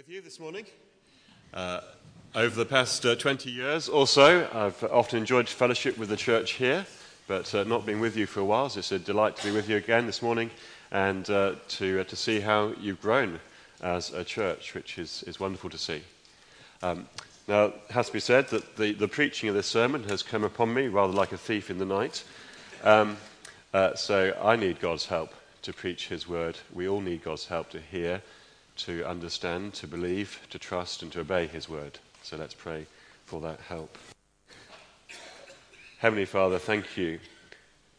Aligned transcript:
with 0.00 0.08
you 0.08 0.22
this 0.22 0.40
morning. 0.40 0.64
Uh, 1.52 1.82
over 2.34 2.56
the 2.56 2.64
past 2.64 3.04
uh, 3.04 3.14
20 3.14 3.50
years 3.50 3.86
or 3.86 4.06
so, 4.06 4.48
I've 4.50 4.82
often 4.84 5.18
enjoyed 5.18 5.46
fellowship 5.46 5.98
with 5.98 6.08
the 6.08 6.16
church 6.16 6.52
here, 6.52 6.86
but 7.28 7.54
uh, 7.54 7.64
not 7.64 7.84
being 7.84 8.00
with 8.00 8.16
you 8.16 8.24
for 8.24 8.40
a 8.40 8.44
while. 8.46 8.70
So 8.70 8.78
it's 8.78 8.92
a 8.92 8.98
delight 8.98 9.36
to 9.36 9.44
be 9.44 9.50
with 9.50 9.68
you 9.68 9.76
again 9.76 10.06
this 10.06 10.22
morning 10.22 10.50
and 10.90 11.28
uh, 11.28 11.56
to, 11.68 12.00
uh, 12.00 12.04
to 12.04 12.16
see 12.16 12.40
how 12.40 12.72
you've 12.80 13.02
grown 13.02 13.40
as 13.82 14.10
a 14.14 14.24
church, 14.24 14.72
which 14.72 14.96
is, 14.96 15.22
is 15.26 15.38
wonderful 15.38 15.68
to 15.68 15.76
see. 15.76 16.00
Um, 16.82 17.06
now, 17.46 17.64
it 17.64 17.74
has 17.90 18.06
to 18.06 18.12
be 18.14 18.20
said 18.20 18.48
that 18.48 18.78
the, 18.78 18.94
the 18.94 19.08
preaching 19.08 19.50
of 19.50 19.54
this 19.54 19.66
sermon 19.66 20.04
has 20.04 20.22
come 20.22 20.44
upon 20.44 20.72
me 20.72 20.88
rather 20.88 21.12
like 21.12 21.32
a 21.32 21.36
thief 21.36 21.68
in 21.68 21.76
the 21.76 21.84
night. 21.84 22.24
Um, 22.84 23.18
uh, 23.74 23.94
so 23.96 24.34
I 24.42 24.56
need 24.56 24.80
God's 24.80 25.04
help 25.04 25.34
to 25.60 25.74
preach 25.74 26.08
His 26.08 26.26
word. 26.26 26.56
We 26.72 26.88
all 26.88 27.02
need 27.02 27.22
God's 27.22 27.44
help 27.44 27.68
to 27.72 27.80
hear 27.80 28.22
to 28.76 29.04
understand, 29.04 29.74
to 29.74 29.86
believe, 29.86 30.40
to 30.50 30.58
trust, 30.58 31.02
and 31.02 31.12
to 31.12 31.20
obey 31.20 31.46
His 31.46 31.68
word. 31.68 31.98
So 32.22 32.36
let's 32.36 32.54
pray 32.54 32.86
for 33.26 33.40
that 33.40 33.60
help. 33.60 33.96
Heavenly 35.98 36.24
Father, 36.24 36.58
thank 36.58 36.96
you 36.96 37.18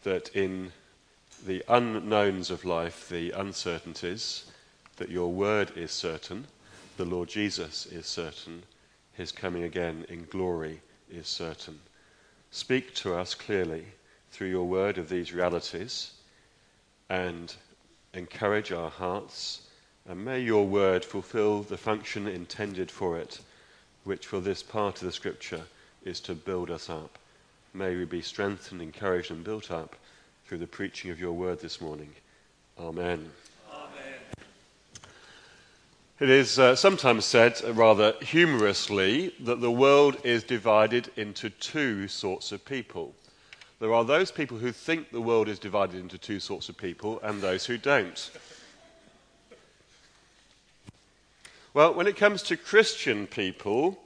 that 0.03 0.35
in 0.35 0.71
the 1.45 1.63
unknowns 1.67 2.49
of 2.49 2.65
life, 2.65 3.09
the 3.09 3.31
uncertainties, 3.31 4.51
that 4.97 5.09
your 5.09 5.31
word 5.31 5.71
is 5.75 5.91
certain, 5.91 6.47
the 6.97 7.05
Lord 7.05 7.29
Jesus 7.29 7.85
is 7.85 8.05
certain, 8.05 8.63
his 9.13 9.31
coming 9.31 9.63
again 9.63 10.05
in 10.09 10.25
glory 10.25 10.81
is 11.11 11.27
certain. 11.27 11.79
Speak 12.51 12.93
to 12.95 13.15
us 13.15 13.33
clearly 13.33 13.85
through 14.31 14.49
your 14.49 14.67
word 14.67 14.97
of 14.97 15.09
these 15.09 15.33
realities 15.33 16.11
and 17.09 17.53
encourage 18.13 18.71
our 18.71 18.89
hearts 18.89 19.67
and 20.07 20.23
may 20.25 20.39
your 20.39 20.65
word 20.65 21.05
fulfill 21.05 21.61
the 21.61 21.77
function 21.77 22.27
intended 22.27 22.89
for 22.89 23.17
it, 23.17 23.39
which 24.03 24.25
for 24.25 24.39
this 24.39 24.63
part 24.63 25.01
of 25.01 25.05
the 25.05 25.11
scripture 25.11 25.63
is 26.03 26.19
to 26.21 26.33
build 26.33 26.71
us 26.71 26.89
up. 26.89 27.17
May 27.73 27.95
we 27.95 28.05
be 28.05 28.21
strengthened, 28.21 28.81
encouraged, 28.81 29.31
and 29.31 29.43
built 29.43 29.71
up 29.71 29.95
through 30.45 30.57
the 30.57 30.67
preaching 30.67 31.11
of 31.11 31.19
your 31.19 31.33
word 31.33 31.59
this 31.61 31.79
morning. 31.79 32.09
Amen. 32.79 33.31
Amen. 33.71 34.19
It 36.19 36.29
is 36.29 36.59
uh, 36.59 36.75
sometimes 36.75 37.25
said, 37.25 37.61
uh, 37.63 37.73
rather 37.73 38.13
humorously, 38.21 39.33
that 39.39 39.61
the 39.61 39.71
world 39.71 40.17
is 40.23 40.43
divided 40.43 41.09
into 41.15 41.49
two 41.49 42.07
sorts 42.07 42.51
of 42.51 42.65
people. 42.65 43.13
There 43.79 43.93
are 43.93 44.03
those 44.03 44.31
people 44.31 44.57
who 44.57 44.71
think 44.71 45.11
the 45.11 45.21
world 45.21 45.47
is 45.47 45.57
divided 45.57 45.99
into 45.99 46.17
two 46.17 46.39
sorts 46.39 46.69
of 46.69 46.77
people, 46.77 47.19
and 47.23 47.41
those 47.41 47.65
who 47.65 47.77
don't. 47.77 48.29
Well, 51.73 51.93
when 51.93 52.07
it 52.07 52.17
comes 52.17 52.43
to 52.43 52.57
Christian 52.57 53.27
people, 53.27 53.97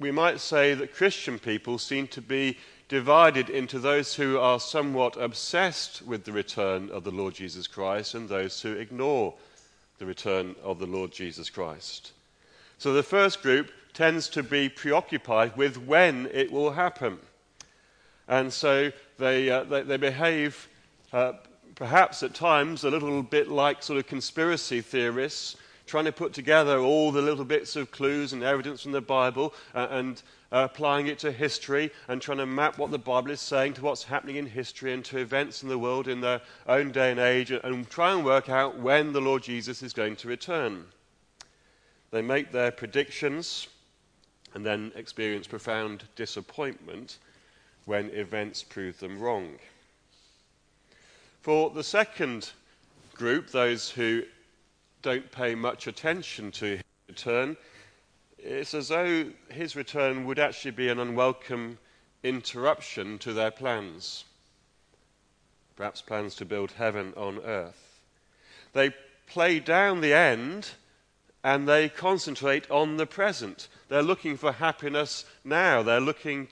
we 0.00 0.10
might 0.10 0.40
say 0.40 0.72
that 0.72 0.94
Christian 0.94 1.38
people 1.38 1.76
seem 1.76 2.06
to 2.08 2.22
be 2.22 2.56
divided 2.88 3.50
into 3.50 3.78
those 3.78 4.14
who 4.14 4.38
are 4.38 4.58
somewhat 4.58 5.20
obsessed 5.20 6.00
with 6.00 6.24
the 6.24 6.32
return 6.32 6.88
of 6.92 7.04
the 7.04 7.10
Lord 7.10 7.34
Jesus 7.34 7.66
Christ 7.66 8.14
and 8.14 8.26
those 8.26 8.62
who 8.62 8.72
ignore 8.72 9.34
the 9.98 10.06
return 10.06 10.56
of 10.62 10.78
the 10.78 10.86
Lord 10.86 11.12
Jesus 11.12 11.50
Christ. 11.50 12.12
So 12.78 12.94
the 12.94 13.02
first 13.02 13.42
group 13.42 13.70
tends 13.92 14.30
to 14.30 14.42
be 14.42 14.70
preoccupied 14.70 15.58
with 15.58 15.76
when 15.76 16.30
it 16.32 16.50
will 16.50 16.70
happen. 16.70 17.18
And 18.26 18.50
so 18.50 18.92
they, 19.18 19.50
uh, 19.50 19.64
they, 19.64 19.82
they, 19.82 19.98
behave 19.98 20.68
uh, 21.12 21.34
perhaps 21.74 22.22
at 22.22 22.34
times 22.34 22.84
a 22.84 22.90
little 22.90 23.22
bit 23.22 23.48
like 23.48 23.82
sort 23.82 23.98
of 23.98 24.06
conspiracy 24.06 24.80
theorists 24.80 25.56
trying 25.88 26.04
to 26.04 26.12
put 26.12 26.32
together 26.32 26.78
all 26.78 27.10
the 27.10 27.22
little 27.22 27.44
bits 27.44 27.74
of 27.74 27.90
clues 27.90 28.32
and 28.32 28.42
evidence 28.42 28.82
from 28.82 28.92
the 28.92 29.00
Bible 29.00 29.54
uh, 29.74 29.88
and 29.90 30.22
uh, 30.52 30.68
applying 30.70 31.06
it 31.06 31.18
to 31.18 31.32
history 31.32 31.90
and 32.06 32.20
trying 32.20 32.38
to 32.38 32.46
map 32.46 32.78
what 32.78 32.90
the 32.90 32.98
Bible 32.98 33.30
is 33.30 33.40
saying 33.40 33.74
to 33.74 33.82
what's 33.82 34.04
happening 34.04 34.36
in 34.36 34.46
history 34.46 34.92
and 34.92 35.04
to 35.06 35.18
events 35.18 35.62
in 35.62 35.68
the 35.68 35.78
world 35.78 36.06
in 36.06 36.20
their 36.20 36.40
own 36.66 36.92
day 36.92 37.10
and 37.10 37.18
age 37.18 37.50
and, 37.50 37.64
and 37.64 37.88
try 37.90 38.12
and 38.12 38.24
work 38.24 38.48
out 38.48 38.78
when 38.78 39.12
the 39.12 39.20
Lord 39.20 39.42
Jesus 39.42 39.82
is 39.82 39.92
going 39.92 40.14
to 40.16 40.28
return. 40.28 40.84
They 42.10 42.22
make 42.22 42.52
their 42.52 42.70
predictions 42.70 43.68
and 44.54 44.64
then 44.64 44.92
experience 44.94 45.46
profound 45.46 46.04
disappointment 46.16 47.18
when 47.86 48.10
events 48.10 48.62
prove 48.62 48.98
them 49.00 49.18
wrong. 49.18 49.58
For 51.40 51.70
the 51.70 51.84
second 51.84 52.50
group, 53.14 53.50
those 53.50 53.90
who 53.90 54.22
don't 55.08 55.32
pay 55.32 55.54
much 55.54 55.86
attention 55.86 56.50
to 56.50 56.66
his 56.66 56.82
return, 57.08 57.56
it's 58.36 58.74
as 58.74 58.88
though 58.88 59.24
his 59.48 59.74
return 59.74 60.26
would 60.26 60.38
actually 60.38 60.70
be 60.70 60.90
an 60.90 60.98
unwelcome 60.98 61.78
interruption 62.22 63.16
to 63.16 63.32
their 63.32 63.50
plans. 63.50 64.26
Perhaps 65.76 66.02
plans 66.02 66.34
to 66.34 66.44
build 66.44 66.72
heaven 66.72 67.14
on 67.16 67.38
earth. 67.38 68.02
They 68.74 68.94
play 69.26 69.60
down 69.60 70.02
the 70.02 70.12
end 70.12 70.72
and 71.42 71.66
they 71.66 71.88
concentrate 71.88 72.70
on 72.70 72.98
the 72.98 73.06
present. 73.06 73.68
They're 73.88 74.02
looking 74.02 74.36
for 74.36 74.52
happiness 74.52 75.24
now. 75.42 75.82
They're 75.82 76.02
looking 76.02 76.48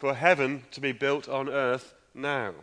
for 0.00 0.14
heaven 0.14 0.64
to 0.72 0.80
be 0.80 0.90
built 0.90 1.28
on 1.28 1.48
earth 1.48 1.94
now. 2.12 2.54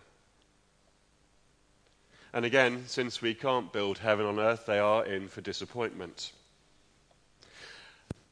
And 2.33 2.45
again, 2.45 2.85
since 2.87 3.21
we 3.21 3.35
can't 3.35 3.71
build 3.71 3.99
heaven 3.99 4.25
on 4.25 4.39
earth, 4.39 4.65
they 4.65 4.79
are 4.79 5.05
in 5.05 5.27
for 5.27 5.41
disappointment. 5.41 6.31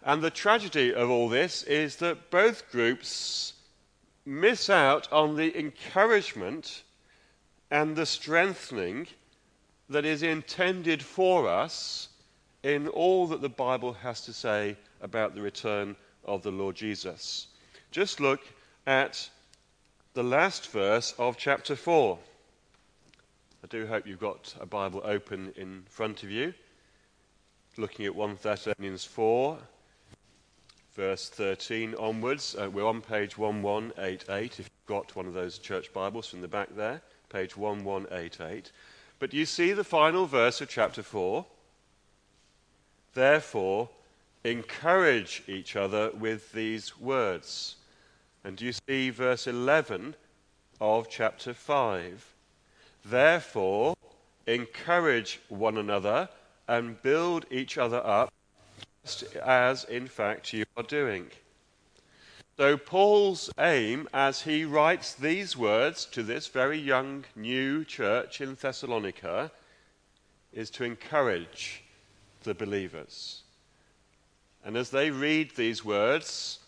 And 0.03 0.23
the 0.23 0.31
tragedy 0.31 0.93
of 0.93 1.11
all 1.11 1.29
this 1.29 1.61
is 1.63 1.97
that 1.97 2.31
both 2.31 2.71
groups 2.71 3.53
miss 4.25 4.69
out 4.69 5.11
on 5.11 5.35
the 5.35 5.57
encouragement 5.57 6.81
and 7.69 7.95
the 7.95 8.07
strengthening 8.07 9.07
that 9.89 10.05
is 10.05 10.23
intended 10.23 11.03
for 11.03 11.47
us 11.47 12.09
in 12.63 12.87
all 12.87 13.27
that 13.27 13.41
the 13.41 13.49
Bible 13.49 13.93
has 13.93 14.21
to 14.21 14.33
say 14.33 14.75
about 15.01 15.35
the 15.35 15.41
return 15.41 15.95
of 16.25 16.41
the 16.41 16.51
Lord 16.51 16.75
Jesus. 16.75 17.47
Just 17.91 18.19
look 18.19 18.41
at 18.87 19.29
the 20.13 20.23
last 20.23 20.69
verse 20.71 21.13
of 21.19 21.37
chapter 21.37 21.75
4. 21.75 22.17
I 23.63 23.67
do 23.67 23.85
hope 23.85 24.07
you've 24.07 24.19
got 24.19 24.55
a 24.59 24.65
Bible 24.65 25.01
open 25.03 25.53
in 25.55 25.83
front 25.87 26.23
of 26.23 26.31
you. 26.31 26.51
Looking 27.77 28.07
at 28.07 28.15
1 28.15 28.39
Thessalonians 28.41 29.05
4, 29.05 29.55
verse 30.95 31.29
13 31.29 31.93
onwards. 31.93 32.55
Uh, 32.59 32.71
we're 32.71 32.87
on 32.87 33.01
page 33.01 33.37
1188 33.37 34.53
if 34.53 34.59
you've 34.59 34.87
got 34.87 35.15
one 35.15 35.27
of 35.27 35.35
those 35.35 35.59
church 35.59 35.93
Bibles 35.93 36.27
from 36.27 36.41
the 36.41 36.47
back 36.47 36.75
there, 36.75 37.03
page 37.29 37.55
1188. 37.55 38.71
But 39.19 39.31
you 39.31 39.45
see 39.45 39.73
the 39.73 39.83
final 39.83 40.25
verse 40.25 40.59
of 40.59 40.67
chapter 40.67 41.03
4? 41.03 41.45
Therefore, 43.13 43.89
encourage 44.43 45.43
each 45.47 45.75
other 45.75 46.09
with 46.17 46.51
these 46.51 46.99
words. 46.99 47.75
And 48.43 48.57
do 48.57 48.65
you 48.65 48.73
see 48.73 49.11
verse 49.11 49.45
11 49.45 50.15
of 50.79 51.07
chapter 51.11 51.53
5? 51.53 52.30
Therefore, 53.03 53.95
encourage 54.47 55.39
one 55.49 55.77
another 55.77 56.29
and 56.67 57.01
build 57.01 57.45
each 57.51 57.77
other 57.77 58.05
up, 58.05 58.31
just 59.03 59.35
as 59.35 59.83
in 59.85 60.07
fact 60.07 60.53
you 60.53 60.65
are 60.77 60.83
doing. 60.83 61.27
So, 62.57 62.77
Paul's 62.77 63.49
aim 63.57 64.07
as 64.13 64.41
he 64.41 64.65
writes 64.65 65.13
these 65.13 65.57
words 65.57 66.05
to 66.07 66.21
this 66.21 66.47
very 66.47 66.77
young 66.77 67.25
new 67.35 67.83
church 67.83 68.39
in 68.39 68.55
Thessalonica 68.55 69.51
is 70.53 70.69
to 70.71 70.83
encourage 70.83 71.83
the 72.43 72.53
believers. 72.53 73.41
And 74.63 74.77
as 74.77 74.91
they 74.91 75.09
read 75.09 75.55
these 75.55 75.83
words, 75.83 76.59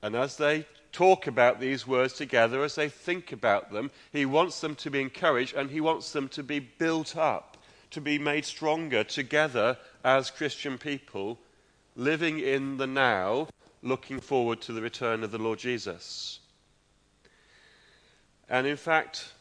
and 0.00 0.14
as 0.16 0.36
they 0.36 0.66
talk 0.92 1.26
about 1.26 1.58
these 1.58 1.86
words 1.86 2.12
together, 2.12 2.62
as 2.62 2.74
they 2.74 2.88
think 2.88 3.32
about 3.32 3.72
them, 3.72 3.90
he 4.12 4.26
wants 4.26 4.60
them 4.60 4.74
to 4.76 4.90
be 4.90 5.00
encouraged 5.00 5.54
and 5.54 5.70
he 5.70 5.80
wants 5.80 6.12
them 6.12 6.28
to 6.28 6.42
be 6.42 6.60
built 6.60 7.16
up, 7.16 7.56
to 7.90 8.00
be 8.00 8.18
made 8.18 8.44
stronger 8.44 9.02
together 9.02 9.78
as 10.04 10.30
Christian 10.30 10.78
people, 10.78 11.38
living 11.96 12.38
in 12.38 12.76
the 12.76 12.86
now, 12.86 13.48
looking 13.82 14.20
forward 14.20 14.60
to 14.60 14.72
the 14.72 14.82
return 14.82 15.24
of 15.24 15.32
the 15.32 15.38
Lord 15.38 15.58
Jesus. 15.58 16.40
And 18.48 18.66
in 18.66 18.76
fact, 18.76 19.32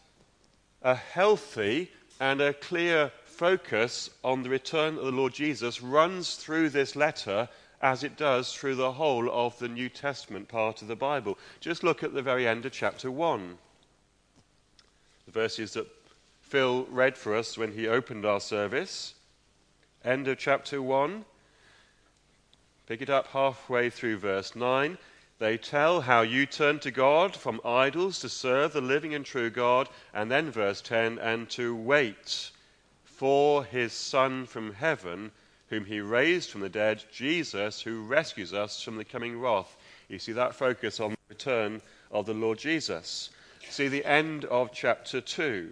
a 0.81 0.95
healthy 0.95 1.91
and 2.19 2.39
a 2.41 2.53
clear 2.53 3.11
focus 3.25 4.09
on 4.23 4.43
the 4.43 4.49
return 4.49 4.97
of 4.97 5.05
the 5.05 5.11
Lord 5.11 5.33
Jesus 5.33 5.81
runs 5.81 6.35
through 6.35 6.69
this 6.69 6.95
letter 6.95 7.49
as 7.81 8.03
it 8.03 8.15
does 8.15 8.53
through 8.53 8.75
the 8.75 8.91
whole 8.91 9.29
of 9.31 9.57
the 9.59 9.67
New 9.67 9.89
Testament 9.89 10.47
part 10.47 10.81
of 10.81 10.87
the 10.87 10.95
Bible. 10.95 11.37
Just 11.59 11.83
look 11.83 12.03
at 12.03 12.13
the 12.13 12.21
very 12.21 12.47
end 12.47 12.65
of 12.65 12.71
chapter 12.71 13.09
1. 13.09 13.57
The 15.25 15.31
verses 15.31 15.73
that 15.73 15.87
Phil 16.41 16.85
read 16.85 17.17
for 17.17 17.35
us 17.35 17.57
when 17.57 17.71
he 17.71 17.87
opened 17.87 18.25
our 18.25 18.39
service. 18.39 19.15
End 20.03 20.27
of 20.27 20.37
chapter 20.37 20.81
1. 20.81 21.25
Pick 22.87 23.01
it 23.01 23.09
up 23.09 23.27
halfway 23.27 23.89
through 23.89 24.17
verse 24.17 24.55
9. 24.55 24.97
They 25.39 25.57
tell 25.57 26.01
how 26.01 26.21
you 26.21 26.45
turned 26.45 26.83
to 26.83 26.91
God 26.91 27.35
from 27.35 27.61
idols 27.65 28.19
to 28.19 28.29
serve 28.29 28.73
the 28.73 28.81
living 28.81 29.15
and 29.15 29.25
true 29.25 29.49
God. 29.49 29.89
And 30.13 30.29
then 30.29 30.51
verse 30.51 30.81
10 30.81 31.17
and 31.17 31.49
to 31.51 31.75
wait 31.75 32.51
for 33.03 33.63
his 33.63 33.93
Son 33.93 34.45
from 34.45 34.73
heaven, 34.73 35.31
whom 35.71 35.85
he 35.85 36.01
raised 36.01 36.51
from 36.51 36.61
the 36.61 36.69
dead, 36.69 37.03
Jesus, 37.11 37.81
who 37.81 38.03
rescues 38.03 38.53
us 38.53 38.83
from 38.83 38.97
the 38.97 39.05
coming 39.05 39.39
wrath. 39.39 39.75
You 40.07 40.19
see 40.19 40.33
that 40.33 40.53
focus 40.53 40.99
on 40.99 41.11
the 41.11 41.17
return 41.29 41.81
of 42.11 42.27
the 42.27 42.35
Lord 42.35 42.59
Jesus. 42.59 43.31
See 43.69 43.87
the 43.87 44.05
end 44.05 44.45
of 44.45 44.71
chapter 44.71 45.19
2 45.19 45.71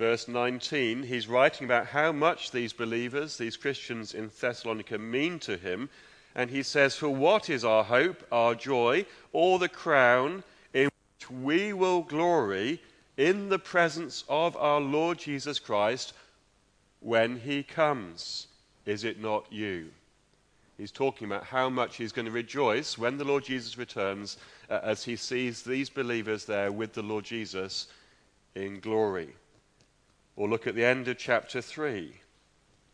verse 0.00 0.28
19, 0.28 1.02
he's 1.02 1.28
writing 1.28 1.66
about 1.66 1.84
how 1.84 2.10
much 2.10 2.52
these 2.52 2.72
believers, 2.72 3.36
these 3.36 3.58
Christians 3.58 4.14
in 4.14 4.30
Thessalonica, 4.40 4.96
mean 4.96 5.38
to 5.40 5.58
him. 5.58 5.90
And 6.34 6.48
he 6.48 6.62
says, 6.62 6.96
For 6.96 7.10
what 7.10 7.50
is 7.50 7.66
our 7.66 7.84
hope, 7.84 8.26
our 8.32 8.54
joy, 8.54 9.04
or 9.34 9.58
the 9.58 9.68
crown 9.68 10.42
in 10.72 10.84
which 10.84 11.30
we 11.30 11.74
will 11.74 12.00
glory 12.00 12.80
in 13.18 13.50
the 13.50 13.58
presence 13.58 14.24
of 14.26 14.56
our 14.56 14.80
Lord 14.80 15.18
Jesus 15.18 15.58
Christ 15.58 16.14
when 17.00 17.40
he 17.40 17.62
comes? 17.62 18.46
Is 18.86 19.04
it 19.04 19.20
not 19.20 19.46
you? 19.50 19.90
He's 20.78 20.90
talking 20.90 21.26
about 21.26 21.44
how 21.44 21.68
much 21.68 21.96
he's 21.96 22.12
going 22.12 22.24
to 22.24 22.32
rejoice 22.32 22.96
when 22.96 23.18
the 23.18 23.24
Lord 23.24 23.44
Jesus 23.44 23.76
returns 23.76 24.38
uh, 24.70 24.80
as 24.82 25.04
he 25.04 25.14
sees 25.14 25.62
these 25.62 25.90
believers 25.90 26.46
there 26.46 26.72
with 26.72 26.94
the 26.94 27.02
Lord 27.02 27.24
Jesus 27.24 27.88
in 28.54 28.80
glory. 28.80 29.28
Or 30.36 30.48
look 30.48 30.66
at 30.66 30.74
the 30.74 30.84
end 30.84 31.06
of 31.08 31.18
chapter 31.18 31.60
3, 31.60 32.14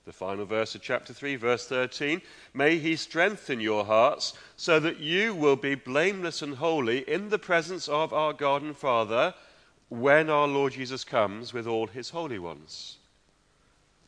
the 0.04 0.12
final 0.12 0.44
verse 0.44 0.74
of 0.74 0.82
chapter 0.82 1.12
3, 1.12 1.36
verse 1.36 1.68
13. 1.68 2.20
May 2.54 2.78
he 2.78 2.96
strengthen 2.96 3.60
your 3.60 3.84
hearts 3.84 4.32
so 4.56 4.80
that 4.80 4.98
you 4.98 5.32
will 5.34 5.54
be 5.54 5.76
blameless 5.76 6.42
and 6.42 6.56
holy 6.56 7.08
in 7.08 7.28
the 7.28 7.38
presence 7.38 7.88
of 7.88 8.12
our 8.12 8.32
God 8.32 8.62
and 8.62 8.76
Father 8.76 9.32
when 9.88 10.28
our 10.28 10.48
Lord 10.48 10.72
Jesus 10.72 11.04
comes 11.04 11.52
with 11.52 11.68
all 11.68 11.86
his 11.86 12.10
holy 12.10 12.40
ones. 12.40 12.98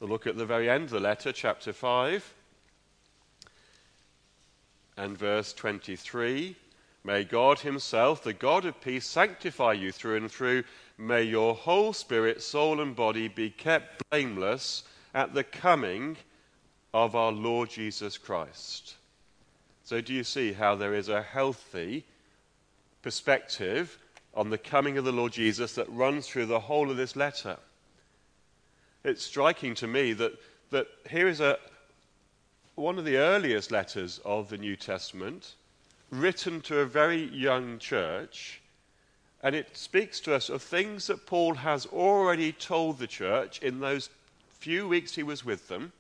We'll 0.00 0.10
look 0.10 0.28
at 0.28 0.36
the 0.36 0.46
very 0.46 0.70
end 0.70 0.84
of 0.84 0.90
the 0.90 1.00
letter, 1.00 1.32
chapter 1.32 1.72
5 1.72 2.34
and 4.96 5.18
verse 5.18 5.52
23. 5.52 6.54
May 7.02 7.24
God 7.24 7.60
Himself, 7.60 8.22
the 8.22 8.32
God 8.32 8.64
of 8.64 8.80
peace, 8.80 9.06
sanctify 9.06 9.72
you 9.72 9.90
through 9.90 10.18
and 10.18 10.30
through. 10.30 10.62
May 10.98 11.24
your 11.24 11.54
whole 11.54 11.92
spirit, 11.92 12.42
soul, 12.42 12.80
and 12.80 12.94
body 12.94 13.26
be 13.26 13.50
kept 13.50 14.02
blameless 14.10 14.84
at 15.14 15.34
the 15.34 15.44
coming 15.44 16.16
of 16.94 17.16
our 17.16 17.32
Lord 17.32 17.70
Jesus 17.70 18.18
Christ. 18.18 18.94
So, 19.82 20.00
do 20.00 20.14
you 20.14 20.22
see 20.22 20.52
how 20.52 20.76
there 20.76 20.94
is 20.94 21.08
a 21.08 21.22
healthy 21.22 22.04
perspective 23.02 23.98
on 24.34 24.50
the 24.50 24.58
coming 24.58 24.96
of 24.96 25.04
the 25.04 25.12
Lord 25.12 25.32
Jesus 25.32 25.74
that 25.74 25.90
runs 25.90 26.28
through 26.28 26.46
the 26.46 26.60
whole 26.60 26.88
of 26.88 26.96
this 26.96 27.16
letter? 27.16 27.56
It's 29.04 29.24
striking 29.24 29.74
to 29.76 29.86
me 29.86 30.12
that, 30.14 30.32
that 30.70 30.88
here 31.08 31.28
is 31.28 31.40
a, 31.40 31.58
one 32.74 32.98
of 32.98 33.04
the 33.04 33.16
earliest 33.16 33.70
letters 33.70 34.20
of 34.24 34.48
the 34.48 34.58
New 34.58 34.76
Testament 34.76 35.54
written 36.10 36.60
to 36.62 36.78
a 36.78 36.86
very 36.86 37.24
young 37.24 37.78
church 37.78 38.60
and 39.42 39.54
it 39.54 39.76
speaks 39.76 40.18
to 40.20 40.34
us 40.34 40.48
of 40.48 40.62
things 40.62 41.06
that 41.06 41.26
Paul 41.26 41.54
has 41.54 41.86
already 41.86 42.52
told 42.52 42.98
the 42.98 43.06
church 43.06 43.60
in 43.60 43.80
those 43.80 44.10
few 44.48 44.88
weeks 44.88 45.14
he 45.14 45.22
was 45.22 45.44
with 45.44 45.68
them, 45.68 45.92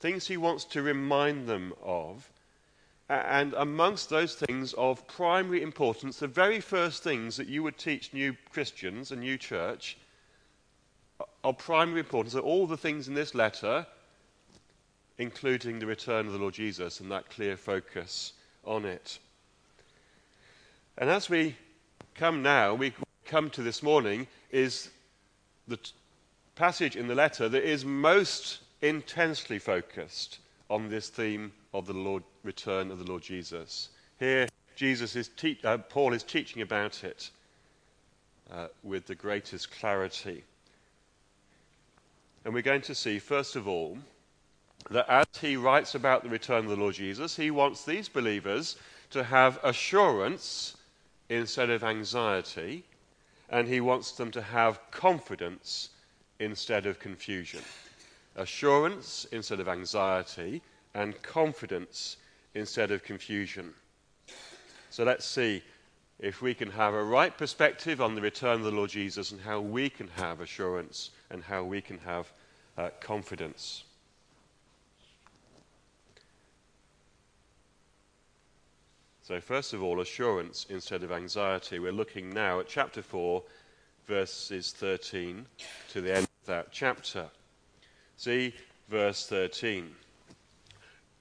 things 0.00 0.26
he 0.26 0.38
wants 0.38 0.64
to 0.66 0.82
remind 0.82 1.46
them 1.46 1.74
of. 1.82 2.30
And 3.10 3.52
amongst 3.54 4.08
those 4.08 4.36
things 4.36 4.72
of 4.74 5.06
primary 5.06 5.62
importance, 5.62 6.18
the 6.18 6.28
very 6.28 6.60
first 6.60 7.02
things 7.02 7.36
that 7.36 7.48
you 7.48 7.62
would 7.62 7.76
teach 7.76 8.14
new 8.14 8.36
Christians, 8.52 9.10
a 9.10 9.16
new 9.16 9.36
church, 9.36 9.98
of 11.42 11.58
primary 11.58 12.00
importance 12.00 12.34
are 12.34 12.40
all 12.40 12.66
the 12.66 12.76
things 12.76 13.08
in 13.08 13.14
this 13.14 13.34
letter, 13.34 13.86
including 15.18 15.78
the 15.78 15.86
return 15.86 16.26
of 16.26 16.32
the 16.32 16.38
Lord 16.38 16.54
Jesus 16.54 17.00
and 17.00 17.10
that 17.10 17.30
clear 17.30 17.56
focus 17.56 18.32
on 18.64 18.84
it. 18.84 19.18
And 20.98 21.08
as 21.08 21.30
we 21.30 21.56
come 22.14 22.42
now, 22.42 22.74
we 22.74 22.92
come 23.24 23.48
to 23.50 23.62
this 23.62 23.82
morning, 23.82 24.26
is 24.50 24.90
the 25.68 25.76
t- 25.76 25.92
passage 26.56 26.96
in 26.96 27.08
the 27.08 27.14
letter 27.14 27.48
that 27.48 27.62
is 27.62 27.84
most 27.84 28.58
intensely 28.82 29.58
focused 29.58 30.38
on 30.68 30.88
this 30.88 31.08
theme 31.08 31.52
of 31.72 31.86
the 31.86 31.94
Lord, 31.94 32.22
return 32.42 32.90
of 32.90 32.98
the 32.98 33.04
Lord 33.04 33.22
Jesus. 33.22 33.88
Here, 34.18 34.48
Jesus 34.76 35.16
is 35.16 35.28
te- 35.28 35.58
uh, 35.64 35.78
Paul 35.78 36.12
is 36.12 36.22
teaching 36.22 36.62
about 36.62 37.04
it 37.04 37.30
uh, 38.50 38.66
with 38.82 39.06
the 39.06 39.14
greatest 39.14 39.70
clarity. 39.70 40.44
And 42.44 42.54
we're 42.54 42.62
going 42.62 42.82
to 42.82 42.94
see, 42.94 43.18
first 43.18 43.56
of 43.56 43.68
all, 43.68 43.98
that 44.90 45.08
as 45.08 45.26
he 45.40 45.56
writes 45.56 45.94
about 45.94 46.22
the 46.22 46.30
return 46.30 46.64
of 46.64 46.70
the 46.70 46.76
Lord 46.76 46.94
Jesus, 46.94 47.36
he 47.36 47.50
wants 47.50 47.84
these 47.84 48.08
believers 48.08 48.76
to 49.10 49.22
have 49.22 49.58
assurance 49.62 50.76
instead 51.28 51.70
of 51.70 51.84
anxiety, 51.84 52.84
and 53.50 53.68
he 53.68 53.80
wants 53.80 54.12
them 54.12 54.30
to 54.30 54.42
have 54.42 54.80
confidence 54.90 55.90
instead 56.38 56.86
of 56.86 56.98
confusion. 56.98 57.60
Assurance 58.36 59.26
instead 59.32 59.60
of 59.60 59.68
anxiety, 59.68 60.62
and 60.94 61.20
confidence 61.22 62.16
instead 62.54 62.90
of 62.90 63.04
confusion. 63.04 63.72
So 64.90 65.04
let's 65.04 65.24
see 65.24 65.62
if 66.18 66.42
we 66.42 66.54
can 66.54 66.70
have 66.70 66.94
a 66.94 67.04
right 67.04 67.36
perspective 67.36 68.00
on 68.00 68.14
the 68.14 68.20
return 68.20 68.58
of 68.58 68.64
the 68.64 68.70
Lord 68.70 68.90
Jesus 68.90 69.30
and 69.30 69.40
how 69.40 69.60
we 69.60 69.88
can 69.88 70.08
have 70.16 70.40
assurance 70.40 71.10
and 71.30 71.42
how 71.42 71.62
we 71.62 71.80
can 71.80 71.98
have 71.98 72.32
uh, 72.76 72.90
confidence. 73.00 73.84
So, 79.22 79.40
first 79.40 79.72
of 79.74 79.82
all, 79.82 80.00
assurance 80.00 80.66
instead 80.70 81.04
of 81.04 81.12
anxiety. 81.12 81.78
We're 81.78 81.92
looking 81.92 82.30
now 82.30 82.58
at 82.58 82.66
chapter 82.66 83.00
4, 83.00 83.42
verses 84.08 84.72
13 84.72 85.46
to 85.90 86.00
the 86.00 86.16
end 86.16 86.24
of 86.24 86.46
that 86.46 86.72
chapter. 86.72 87.26
See 88.16 88.52
verse 88.88 89.26
13. 89.28 89.94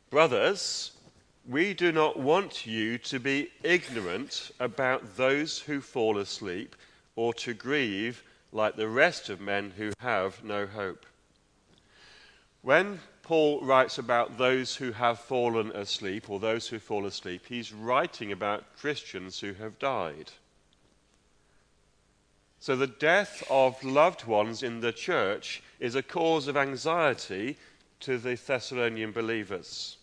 Brothers, 0.09 0.93
we 1.47 1.75
do 1.75 1.91
not 1.91 2.19
want 2.19 2.65
you 2.65 2.97
to 2.97 3.19
be 3.19 3.51
ignorant 3.61 4.49
about 4.59 5.15
those 5.15 5.59
who 5.59 5.79
fall 5.79 6.17
asleep 6.17 6.75
or 7.15 7.31
to 7.35 7.53
grieve 7.53 8.23
like 8.51 8.75
the 8.75 8.87
rest 8.87 9.29
of 9.29 9.39
men 9.39 9.73
who 9.77 9.91
have 9.99 10.43
no 10.43 10.65
hope. 10.65 11.05
When 12.61 12.99
Paul 13.21 13.61
writes 13.61 13.97
about 13.97 14.37
those 14.37 14.75
who 14.75 14.91
have 14.91 15.19
fallen 15.19 15.71
asleep 15.71 16.29
or 16.29 16.39
those 16.39 16.67
who 16.67 16.79
fall 16.79 17.05
asleep, 17.05 17.43
he's 17.47 17.71
writing 17.71 18.31
about 18.31 18.75
Christians 18.77 19.39
who 19.39 19.53
have 19.53 19.77
died. 19.79 20.31
So 22.59 22.75
the 22.75 22.87
death 22.87 23.43
of 23.49 23.81
loved 23.83 24.25
ones 24.25 24.63
in 24.63 24.81
the 24.81 24.91
church 24.91 25.63
is 25.79 25.95
a 25.95 26.03
cause 26.03 26.47
of 26.47 26.57
anxiety 26.57 27.57
to 28.01 28.17
the 28.17 28.35
Thessalonian 28.35 29.11
believers. 29.11 29.97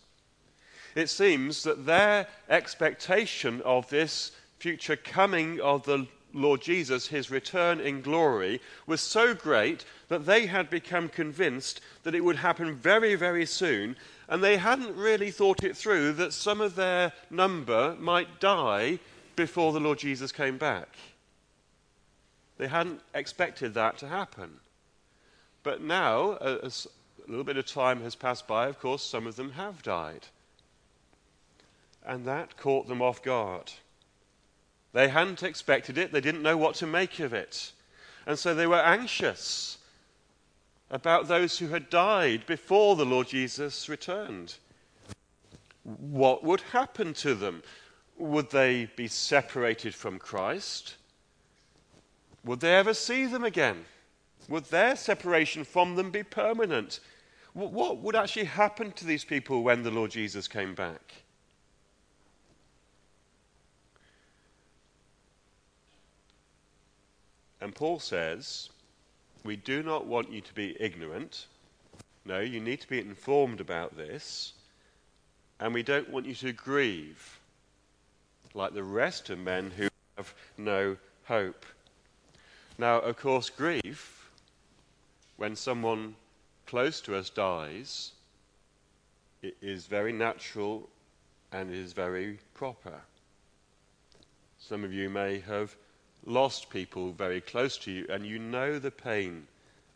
It 0.95 1.09
seems 1.09 1.61
that 1.63 1.85
their 1.85 2.27
expectation 2.49 3.61
of 3.61 3.89
this 3.89 4.31
future 4.57 4.95
coming 4.95 5.59
of 5.59 5.83
the 5.83 6.07
Lord 6.33 6.61
Jesus, 6.61 7.07
his 7.07 7.31
return 7.31 7.79
in 7.79 8.01
glory, 8.01 8.61
was 8.85 9.01
so 9.01 9.33
great 9.33 9.85
that 10.09 10.25
they 10.25 10.45
had 10.45 10.69
become 10.69 11.09
convinced 11.09 11.81
that 12.03 12.15
it 12.15 12.23
would 12.23 12.35
happen 12.37 12.75
very, 12.75 13.15
very 13.15 13.45
soon, 13.45 13.95
and 14.27 14.43
they 14.43 14.57
hadn't 14.57 14.95
really 14.95 15.31
thought 15.31 15.63
it 15.63 15.75
through 15.75 16.13
that 16.13 16.33
some 16.33 16.61
of 16.61 16.75
their 16.75 17.13
number 17.29 17.95
might 17.99 18.39
die 18.39 18.99
before 19.35 19.71
the 19.71 19.79
Lord 19.79 19.99
Jesus 19.99 20.31
came 20.31 20.57
back. 20.57 20.89
They 22.57 22.67
hadn't 22.67 23.01
expected 23.13 23.73
that 23.75 23.97
to 23.99 24.07
happen. 24.07 24.59
But 25.63 25.81
now, 25.81 26.35
as 26.37 26.87
a 27.25 27.29
little 27.29 27.43
bit 27.43 27.57
of 27.57 27.65
time 27.65 28.01
has 28.01 28.15
passed 28.15 28.47
by, 28.47 28.67
of 28.67 28.79
course, 28.79 29.03
some 29.03 29.27
of 29.27 29.35
them 29.35 29.51
have 29.51 29.83
died. 29.83 30.27
And 32.05 32.25
that 32.25 32.57
caught 32.57 32.87
them 32.87 33.01
off 33.01 33.21
guard. 33.21 33.71
They 34.97 35.09
hadn't 35.09 35.43
expected 35.43 35.99
it, 35.99 36.11
they 36.11 36.21
didn't 36.21 36.41
know 36.41 36.57
what 36.57 36.73
to 36.77 36.87
make 36.87 37.19
of 37.19 37.31
it. 37.31 37.71
And 38.25 38.39
so 38.39 38.55
they 38.55 38.65
were 38.65 38.81
anxious 38.81 39.77
about 40.89 41.27
those 41.27 41.59
who 41.59 41.67
had 41.67 41.91
died 41.91 42.47
before 42.47 42.95
the 42.95 43.05
Lord 43.05 43.27
Jesus 43.27 43.87
returned. 43.89 44.55
What 45.83 46.43
would 46.43 46.61
happen 46.61 47.13
to 47.13 47.35
them? 47.35 47.61
Would 48.17 48.49
they 48.49 48.89
be 48.95 49.07
separated 49.07 49.93
from 49.93 50.17
Christ? 50.17 50.95
Would 52.43 52.61
they 52.61 52.73
ever 52.73 52.95
see 52.95 53.27
them 53.27 53.43
again? 53.43 53.85
Would 54.49 54.65
their 54.65 54.95
separation 54.95 55.63
from 55.63 55.95
them 55.95 56.09
be 56.09 56.23
permanent? 56.23 57.01
What 57.53 57.97
would 57.99 58.15
actually 58.15 58.45
happen 58.45 58.93
to 58.93 59.05
these 59.05 59.25
people 59.25 59.61
when 59.61 59.83
the 59.83 59.91
Lord 59.91 60.09
Jesus 60.09 60.47
came 60.47 60.73
back? 60.73 61.13
And 67.59 67.73
Paul 67.73 67.99
says, 67.99 68.69
We 69.43 69.55
do 69.55 69.83
not 69.83 70.05
want 70.05 70.31
you 70.31 70.41
to 70.41 70.53
be 70.53 70.75
ignorant. 70.79 71.47
No, 72.25 72.39
you 72.39 72.59
need 72.59 72.81
to 72.81 72.87
be 72.87 72.99
informed 72.99 73.61
about 73.61 73.95
this. 73.95 74.53
And 75.59 75.73
we 75.73 75.83
don't 75.83 76.09
want 76.09 76.25
you 76.25 76.35
to 76.35 76.53
grieve 76.53 77.39
like 78.53 78.73
the 78.73 78.83
rest 78.83 79.29
of 79.29 79.39
men 79.39 79.71
who 79.71 79.87
have 80.17 80.33
no 80.57 80.97
hope. 81.25 81.65
Now, 82.77 82.99
of 82.99 83.17
course, 83.17 83.49
grief, 83.49 84.29
when 85.37 85.55
someone 85.55 86.15
close 86.65 87.01
to 87.01 87.15
us 87.15 87.29
dies, 87.29 88.11
it 89.41 89.57
is 89.61 89.87
very 89.87 90.11
natural 90.11 90.89
and 91.51 91.71
is 91.71 91.93
very 91.93 92.39
proper. 92.53 93.01
Some 94.59 94.83
of 94.83 94.93
you 94.93 95.09
may 95.09 95.39
have 95.39 95.75
lost 96.27 96.69
people 96.69 97.11
very 97.13 97.39
close 97.39 97.77
to 97.77 97.91
you, 97.91 98.05
and 98.09 98.25
you 98.25 98.37
know 98.37 98.77
the 98.77 98.91
pain 98.91 99.47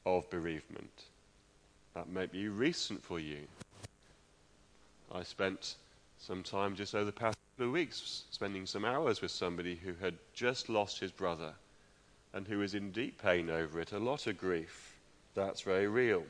of 0.05 0.27
bereavement. 0.29 1.03
That 1.93 2.07
may 2.07 2.25
be 2.25 2.47
recent 2.47 3.03
for 3.03 3.19
you. 3.19 3.41
I 5.13 5.23
spent 5.23 5.75
some 6.17 6.41
time 6.41 6.75
just 6.75 6.95
over 6.95 7.03
the 7.03 7.11
past 7.11 7.37
couple 7.51 7.67
of 7.67 7.73
weeks 7.73 8.23
spending 8.31 8.65
some 8.65 8.85
hours 8.85 9.21
with 9.21 9.31
somebody 9.31 9.75
who 9.75 9.93
had 10.01 10.15
just 10.33 10.69
lost 10.69 10.99
his 10.99 11.11
brother 11.11 11.51
and 12.33 12.47
who 12.47 12.59
was 12.59 12.75
in 12.75 12.91
deep 12.91 13.21
pain 13.21 13.49
over 13.49 13.81
it, 13.81 13.91
a 13.91 13.99
lot 13.99 14.25
of 14.27 14.37
grief. 14.37 14.95
That's 15.35 15.61
very 15.61 15.87
real. 15.87 16.23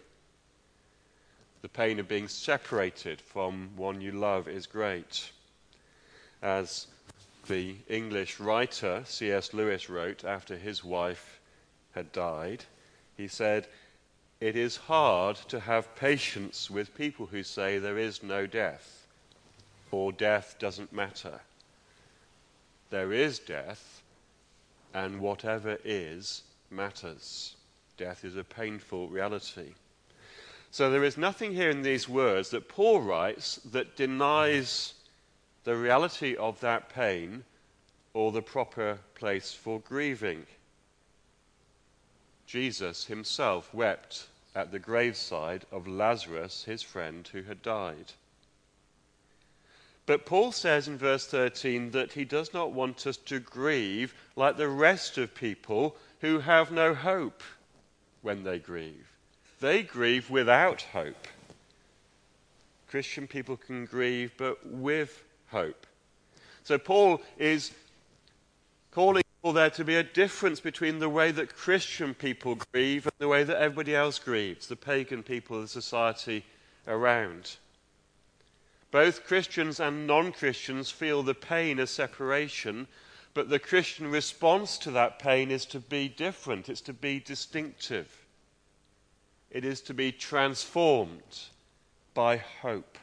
The 1.61 1.69
pain 1.69 1.99
of 1.99 2.07
being 2.07 2.27
separated 2.27 3.21
from 3.21 3.69
one 3.75 4.01
you 4.01 4.13
love 4.13 4.47
is 4.47 4.65
great. 4.65 5.31
As 6.41 6.87
the 7.47 7.75
English 7.87 8.39
writer 8.39 9.03
C.S. 9.05 9.53
Lewis 9.53 9.89
wrote 9.89 10.23
after 10.23 10.55
his 10.55 10.83
wife 10.83 11.39
had 11.93 12.11
died, 12.11 12.65
he 13.17 13.27
said, 13.27 13.67
It 14.39 14.55
is 14.55 14.77
hard 14.77 15.35
to 15.47 15.59
have 15.59 15.95
patience 15.95 16.69
with 16.69 16.95
people 16.95 17.25
who 17.25 17.43
say 17.43 17.77
there 17.77 17.97
is 17.97 18.23
no 18.23 18.45
death 18.45 19.01
or 19.91 20.11
death 20.11 20.55
doesn't 20.57 20.93
matter. 20.93 21.41
There 22.89 23.13
is 23.13 23.39
death, 23.39 24.01
and 24.93 25.19
whatever 25.19 25.77
is 25.83 26.43
matters. 26.69 27.55
Death 27.97 28.23
is 28.23 28.35
a 28.35 28.43
painful 28.43 29.09
reality. 29.09 29.73
So 30.71 30.89
there 30.89 31.03
is 31.03 31.17
nothing 31.17 31.53
here 31.53 31.69
in 31.69 31.81
these 31.81 32.07
words 32.07 32.49
that 32.49 32.69
Paul 32.69 33.01
writes 33.01 33.57
that 33.71 33.97
denies 33.97 34.93
the 35.63 35.75
reality 35.75 36.35
of 36.35 36.59
that 36.61 36.89
pain 36.89 37.43
or 38.13 38.31
the 38.31 38.41
proper 38.41 38.99
place 39.15 39.53
for 39.53 39.79
grieving. 39.79 40.45
Jesus 42.45 43.05
himself 43.05 43.73
wept 43.73 44.27
at 44.53 44.71
the 44.71 44.79
graveside 44.79 45.65
of 45.71 45.87
Lazarus, 45.87 46.65
his 46.65 46.81
friend, 46.81 47.27
who 47.31 47.43
had 47.43 47.61
died. 47.61 48.11
But 50.05 50.25
Paul 50.25 50.51
says 50.51 50.87
in 50.87 50.97
verse 50.97 51.27
13 51.27 51.91
that 51.91 52.11
he 52.13 52.25
does 52.25 52.53
not 52.53 52.73
want 52.73 53.07
us 53.07 53.17
to 53.17 53.39
grieve 53.39 54.13
like 54.35 54.57
the 54.57 54.67
rest 54.67 55.17
of 55.17 55.33
people 55.33 55.95
who 56.19 56.39
have 56.39 56.71
no 56.71 56.93
hope 56.93 57.43
when 58.21 58.43
they 58.43 58.59
grieve. 58.59 59.07
They 59.59 59.83
grieve 59.83 60.29
without 60.29 60.81
hope. 60.81 61.27
Christian 62.89 63.27
people 63.27 63.55
can 63.55 63.85
grieve, 63.85 64.33
but 64.37 64.65
with 64.67 65.23
hope. 65.51 65.85
So 66.63 66.77
Paul 66.77 67.21
is 67.37 67.71
calling 68.91 69.23
for 69.41 69.53
there 69.53 69.69
to 69.71 69.83
be 69.83 69.95
a 69.95 70.03
difference 70.03 70.59
between 70.59 70.99
the 70.99 71.09
way 71.09 71.31
that 71.31 71.55
Christian 71.55 72.13
people 72.13 72.55
grieve 72.71 73.05
and 73.05 73.13
the 73.17 73.27
way 73.27 73.43
that 73.43 73.57
everybody 73.59 73.95
else 73.95 74.19
grieves, 74.19 74.67
the 74.67 74.75
pagan 74.75 75.23
people 75.23 75.61
the 75.61 75.67
society 75.67 76.45
around. 76.87 77.57
Both 78.91 79.25
Christians 79.25 79.79
and 79.79 80.05
non 80.05 80.31
Christians 80.31 80.91
feel 80.91 81.23
the 81.23 81.33
pain 81.33 81.79
of 81.79 81.89
separation, 81.89 82.87
but 83.33 83.49
the 83.49 83.59
Christian 83.59 84.11
response 84.11 84.77
to 84.79 84.91
that 84.91 85.17
pain 85.17 85.49
is 85.49 85.65
to 85.67 85.79
be 85.79 86.07
different, 86.09 86.69
it's 86.69 86.81
to 86.81 86.93
be 86.93 87.19
distinctive, 87.19 88.25
it 89.49 89.65
is 89.65 89.81
to 89.81 89.93
be 89.93 90.11
transformed 90.11 91.39
by 92.13 92.37
hope. 92.37 92.97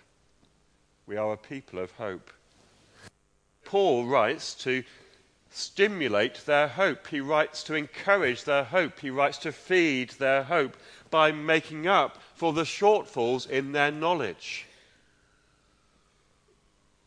We 1.06 1.16
are 1.16 1.32
a 1.32 1.38
people 1.38 1.78
of 1.78 1.90
hope. 1.92 2.30
Paul 3.68 4.06
writes 4.06 4.54
to 4.64 4.82
stimulate 5.50 6.44
their 6.46 6.68
hope. 6.68 7.06
He 7.06 7.20
writes 7.20 7.62
to 7.64 7.74
encourage 7.74 8.44
their 8.44 8.64
hope. 8.64 8.98
He 8.98 9.10
writes 9.10 9.38
to 9.38 9.52
feed 9.52 10.10
their 10.10 10.42
hope 10.42 10.76
by 11.10 11.32
making 11.32 11.86
up 11.86 12.18
for 12.34 12.52
the 12.52 12.64
shortfalls 12.64 13.48
in 13.48 13.72
their 13.72 13.92
knowledge 13.92 14.66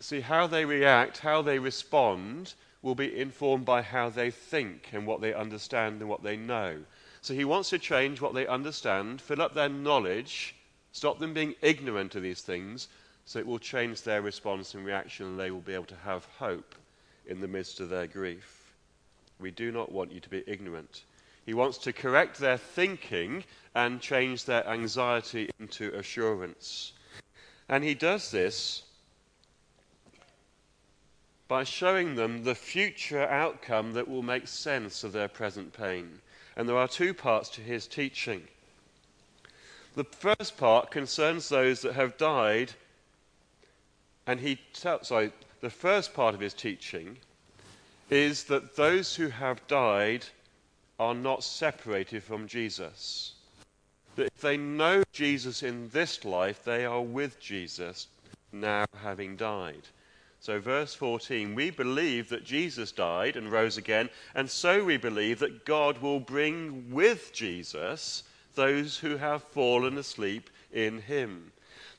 see 0.04 0.22
how 0.22 0.48
they 0.48 0.66
react, 0.66 1.20
how 1.20 1.42
they 1.42 1.60
respond, 1.60 2.54
will 2.82 2.96
be 2.96 3.20
informed 3.20 3.66
by 3.66 3.82
how 3.82 4.10
they 4.10 4.32
think 4.32 4.90
and 4.92 5.06
what 5.06 5.22
they 5.22 5.34
understand 5.34 6.02
and 6.02 6.10
what 6.10 6.24
they 6.24 6.36
know. 6.36 6.78
So 7.22 7.34
he 7.34 7.46
wants 7.46 7.70
to 7.70 7.80
change 7.80 8.20
what 8.20 8.34
they 8.34 8.48
understand, 8.48 9.22
fill 9.22 9.42
up 9.42 9.54
their 9.54 9.70
knowledge, 9.70 10.56
stop 10.92 11.20
them 11.20 11.34
being 11.34 11.54
ignorant 11.62 12.16
of 12.16 12.24
these 12.24 12.42
things, 12.42 12.88
so 13.32 13.40
it 13.40 13.48
will 13.48 13.60
change 13.60 14.02
their 14.02 14.22
response 14.22 14.74
and 14.74 14.86
reaction 14.86 15.26
and 15.26 15.40
they 15.40 15.52
will 15.52 15.62
be 15.62 15.74
able 15.74 15.86
to 15.86 15.96
have 16.04 16.26
hope 16.38 16.76
in 17.26 17.40
the 17.40 17.48
midst 17.48 17.80
of 17.80 17.88
their 17.88 18.06
grief. 18.06 18.74
We 19.40 19.52
do 19.52 19.72
not 19.72 19.90
want 19.90 20.12
you 20.12 20.20
to 20.20 20.30
be 20.30 20.44
ignorant. 20.48 21.04
He 21.46 21.54
wants 21.54 21.78
to 21.78 21.94
correct 21.94 22.40
their 22.40 22.58
thinking 22.58 23.46
and 23.74 24.02
change 24.02 24.44
their 24.44 24.68
anxiety 24.68 25.50
into 25.62 25.98
assurance. 25.98 26.92
And 27.70 27.86
he 27.86 27.94
does 27.94 28.32
this 28.32 28.84
by 31.48 31.64
showing 31.64 32.16
them 32.16 32.44
the 32.44 32.54
future 32.54 33.24
outcome 33.30 33.94
that 33.94 34.10
will 34.10 34.24
make 34.24 34.50
sense 34.50 35.06
of 35.06 35.14
their 35.14 35.30
present 35.30 35.72
pain. 35.72 36.20
And 36.58 36.68
there 36.68 36.78
are 36.78 36.90
two 36.90 37.14
parts 37.14 37.48
to 37.52 37.62
his 37.62 37.88
teaching. 37.88 38.46
The 39.96 40.04
first 40.04 40.58
part 40.58 40.92
concerns 40.92 41.48
those 41.48 41.82
that 41.84 41.94
have 41.94 42.18
died, 42.18 42.74
and 44.28 44.40
he 44.40 44.60
tells, 44.74 45.08
sorry, 45.08 45.32
the 45.62 45.70
first 45.70 46.14
part 46.14 46.34
of 46.34 46.42
his 46.42 46.54
teaching 46.54 47.18
is 48.10 48.44
that 48.46 48.76
those 48.76 49.16
who 49.16 49.30
have 49.30 49.66
died 49.68 50.26
are 51.00 51.16
not 51.16 51.44
separated 51.44 52.24
from 52.24 52.48
Jesus. 52.48 53.34
That 54.16 54.28
if 54.28 54.42
they 54.42 54.58
know 54.58 55.04
Jesus 55.12 55.64
in 55.64 55.90
this 55.90 56.26
life, 56.26 56.64
they 56.64 56.86
are 56.86 57.02
with 57.02 57.40
Jesus 57.40 58.08
now 58.52 58.86
having 59.02 59.36
died. 59.36 59.88
So, 60.42 60.60
verse 60.60 60.96
14, 60.96 61.54
we 61.54 61.70
believe 61.70 62.30
that 62.30 62.44
Jesus 62.44 62.92
died 62.92 63.36
and 63.36 63.52
rose 63.52 63.78
again, 63.78 64.10
and 64.34 64.50
so 64.50 64.84
we 64.84 64.98
believe 64.98 65.40
that 65.40 65.66
God 65.66 66.00
will 66.00 66.20
bring 66.20 66.92
with 66.92 67.32
Jesus 67.32 68.24
those 68.56 68.98
who 68.98 69.18
have 69.18 69.44
fallen 69.44 69.98
asleep 69.98 70.50
in 70.74 71.02
him. 71.02 71.52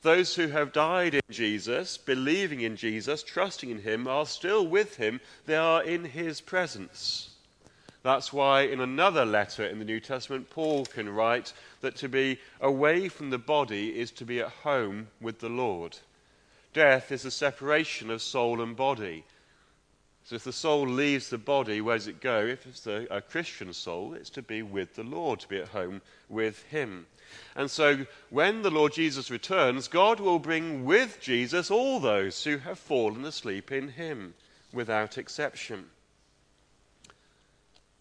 Those 0.03 0.35
who 0.35 0.49
have 0.49 0.73
died 0.73 1.15
in 1.15 1.21
Jesus, 1.31 1.97
believing 1.97 2.59
in 2.59 2.75
Jesus, 2.75 3.23
trusting 3.23 3.69
in 3.69 3.79
him, 3.79 4.05
are 4.05 4.25
still 4.25 4.67
with 4.67 4.97
him. 4.97 5.21
They 5.45 5.55
are 5.55 5.81
in 5.81 6.03
his 6.03 6.41
presence. 6.41 7.29
That's 8.03 8.33
why 8.33 8.63
in 8.63 8.81
another 8.81 9.23
letter 9.23 9.65
in 9.65 9.79
the 9.79 9.85
New 9.85 10.01
Testament, 10.01 10.49
Paul 10.49 10.85
can 10.85 11.07
write 11.07 11.53
that 11.79 11.95
to 11.97 12.09
be 12.09 12.37
away 12.59 13.07
from 13.07 13.29
the 13.29 13.37
body 13.37 13.97
is 13.97 14.11
to 14.11 14.25
be 14.25 14.41
at 14.41 14.49
home 14.49 15.07
with 15.21 15.39
the 15.39 15.47
Lord. 15.47 15.97
Death 16.73 17.09
is 17.09 17.23
a 17.23 17.31
separation 17.31 18.09
of 18.09 18.21
soul 18.21 18.61
and 18.61 18.75
body. 18.75 19.23
So 20.25 20.35
if 20.35 20.45
the 20.45 20.53
soul 20.53 20.87
leaves 20.87 21.29
the 21.29 21.37
body, 21.37 21.81
where 21.81 21.97
does 21.97 22.07
it 22.07 22.21
go? 22.21 22.45
If 22.45 22.65
it's 22.65 22.87
a, 22.87 23.05
a 23.11 23.21
Christian 23.21 23.73
soul, 23.73 24.13
it's 24.13 24.29
to 24.31 24.41
be 24.41 24.61
with 24.61 24.95
the 24.95 25.03
Lord, 25.03 25.41
to 25.41 25.47
be 25.49 25.57
at 25.57 25.67
home 25.69 26.01
with 26.29 26.63
Him. 26.63 27.07
And 27.55 27.69
so 27.69 28.05
when 28.29 28.61
the 28.61 28.71
Lord 28.71 28.93
Jesus 28.93 29.29
returns, 29.29 29.89
God 29.89 30.21
will 30.21 30.39
bring 30.39 30.85
with 30.85 31.19
Jesus 31.19 31.69
all 31.69 31.99
those 31.99 32.43
who 32.43 32.57
have 32.59 32.79
fallen 32.79 33.25
asleep 33.25 33.71
in 33.71 33.89
Him, 33.89 34.33
without 34.71 35.17
exception. 35.17 35.89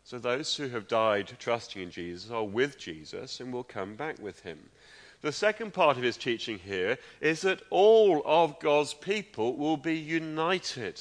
So 0.05 0.19
those 0.19 0.55
who 0.55 0.69
have 0.69 0.87
died 0.87 1.33
trusting 1.41 1.83
in 1.83 1.91
Jesus 1.91 2.31
are 2.31 2.45
with 2.45 2.79
Jesus 2.79 3.41
and 3.41 3.52
will 3.52 3.64
come 3.64 3.97
back 3.97 4.21
with 4.21 4.43
Him. 4.43 4.71
The 5.23 5.33
second 5.33 5.73
part 5.73 5.97
of 5.97 6.02
his 6.02 6.17
teaching 6.17 6.59
here 6.59 6.99
is 7.21 7.43
that 7.43 7.62
all 7.71 8.23
of 8.26 8.59
God's 8.59 8.93
people 8.93 9.57
will 9.57 9.76
be 9.76 9.97
united 9.97 11.00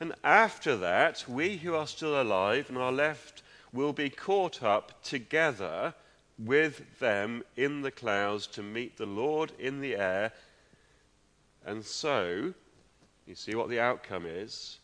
And 0.00 0.14
after 0.22 0.76
that, 0.76 1.24
we 1.28 1.56
who 1.56 1.74
are 1.74 1.86
still 1.86 2.20
alive 2.20 2.68
and 2.68 2.78
are 2.78 2.92
left 2.92 3.42
will 3.72 3.92
be 3.92 4.10
caught 4.10 4.62
up 4.62 5.02
together 5.02 5.94
with 6.38 7.00
them 7.00 7.42
in 7.56 7.82
the 7.82 7.90
clouds 7.90 8.46
to 8.46 8.62
meet 8.62 8.96
the 8.96 9.06
Lord 9.06 9.52
in 9.58 9.80
the 9.80 9.96
air. 9.96 10.32
And 11.66 11.84
so, 11.84 12.54
you 13.26 13.34
see 13.34 13.54
what 13.54 13.68
the 13.68 13.80
outcome 13.80 14.24
is? 14.24 14.78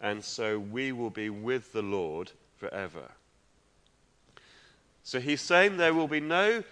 And 0.00 0.24
so 0.24 0.58
we 0.58 0.92
will 0.92 1.10
be 1.10 1.28
with 1.28 1.72
the 1.72 1.82
Lord 1.82 2.30
forever. 2.56 3.10
So 5.02 5.18
he's 5.18 5.40
saying 5.40 5.76
there 5.76 5.94
will 5.94 6.08
be 6.08 6.20
no 6.20 6.62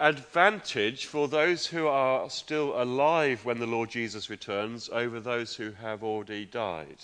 advantage 0.00 1.06
for 1.06 1.28
those 1.28 1.66
who 1.66 1.86
are 1.86 2.28
still 2.30 2.80
alive 2.80 3.44
when 3.44 3.58
the 3.58 3.66
Lord 3.66 3.90
Jesus 3.90 4.28
returns 4.28 4.88
over 4.88 5.20
those 5.20 5.54
who 5.54 5.72
have 5.72 6.02
already 6.02 6.44
died. 6.44 6.98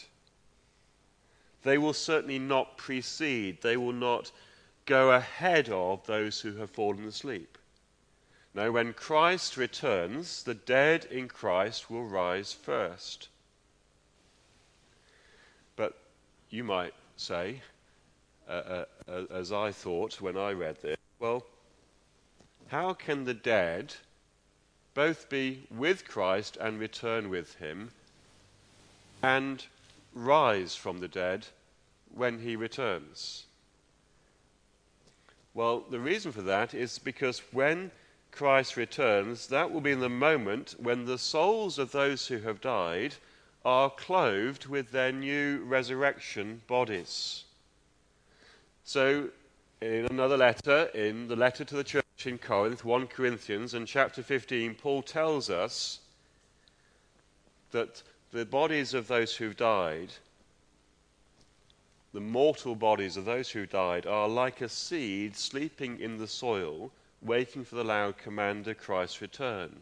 They 1.64 1.78
will 1.78 1.94
certainly 1.94 2.38
not 2.38 2.76
precede, 2.76 3.62
they 3.62 3.76
will 3.76 3.92
not 3.92 4.30
go 4.86 5.12
ahead 5.12 5.70
of 5.70 6.06
those 6.06 6.40
who 6.40 6.56
have 6.56 6.70
fallen 6.70 7.06
asleep. 7.06 7.58
No, 8.54 8.70
when 8.70 8.92
Christ 8.92 9.56
returns, 9.56 10.44
the 10.44 10.54
dead 10.54 11.06
in 11.06 11.26
Christ 11.26 11.90
will 11.90 12.04
rise 12.04 12.52
first. 12.52 13.28
But 15.74 15.98
you 16.50 16.62
might 16.62 16.94
say, 17.16 17.62
uh, 18.48 18.84
uh, 19.08 19.24
as 19.30 19.50
I 19.50 19.72
thought 19.72 20.20
when 20.20 20.36
I 20.36 20.52
read 20.52 20.80
this, 20.82 20.98
well, 21.18 21.44
how 22.68 22.92
can 22.92 23.24
the 23.24 23.34
dead 23.34 23.94
both 24.92 25.28
be 25.28 25.66
with 25.70 26.06
Christ 26.06 26.56
and 26.60 26.78
return 26.78 27.30
with 27.30 27.54
him 27.56 27.90
and 29.22 29.66
rise 30.14 30.74
from 30.74 30.98
the 30.98 31.08
dead 31.08 31.46
when 32.14 32.38
he 32.38 32.56
returns? 32.56 33.44
Well, 35.52 35.84
the 35.90 36.00
reason 36.00 36.32
for 36.32 36.42
that 36.42 36.74
is 36.74 36.98
because 36.98 37.40
when 37.52 37.90
Christ 38.32 38.76
returns, 38.76 39.46
that 39.48 39.70
will 39.70 39.80
be 39.80 39.94
the 39.94 40.08
moment 40.08 40.74
when 40.78 41.04
the 41.04 41.18
souls 41.18 41.78
of 41.78 41.92
those 41.92 42.26
who 42.26 42.38
have 42.38 42.60
died 42.60 43.14
are 43.64 43.88
clothed 43.88 44.66
with 44.66 44.90
their 44.90 45.12
new 45.12 45.62
resurrection 45.64 46.62
bodies. 46.66 47.44
So, 48.82 49.30
in 49.80 50.06
another 50.06 50.36
letter, 50.36 50.90
in 50.94 51.28
the 51.28 51.36
letter 51.36 51.64
to 51.64 51.76
the 51.76 51.84
church 51.84 52.04
in 52.24 52.38
Corinth, 52.38 52.84
1 52.84 53.06
Corinthians, 53.06 53.74
and 53.74 53.86
chapter 53.86 54.22
15, 54.22 54.74
Paul 54.74 55.02
tells 55.02 55.48
us 55.48 56.00
that 57.70 58.02
the 58.34 58.44
bodies 58.44 58.94
of 58.94 59.06
those 59.06 59.36
who've 59.36 59.56
died 59.56 60.12
the 62.12 62.20
mortal 62.20 62.76
bodies 62.76 63.16
of 63.16 63.24
those 63.24 63.50
who 63.50 63.66
died 63.66 64.06
are 64.06 64.28
like 64.28 64.60
a 64.60 64.68
seed 64.68 65.34
sleeping 65.36 65.98
in 65.98 66.16
the 66.16 66.28
soil, 66.28 66.92
waiting 67.20 67.64
for 67.64 67.74
the 67.74 67.82
loud 67.82 68.16
command 68.18 68.68
of 68.68 68.78
Christ's 68.78 69.20
return. 69.20 69.80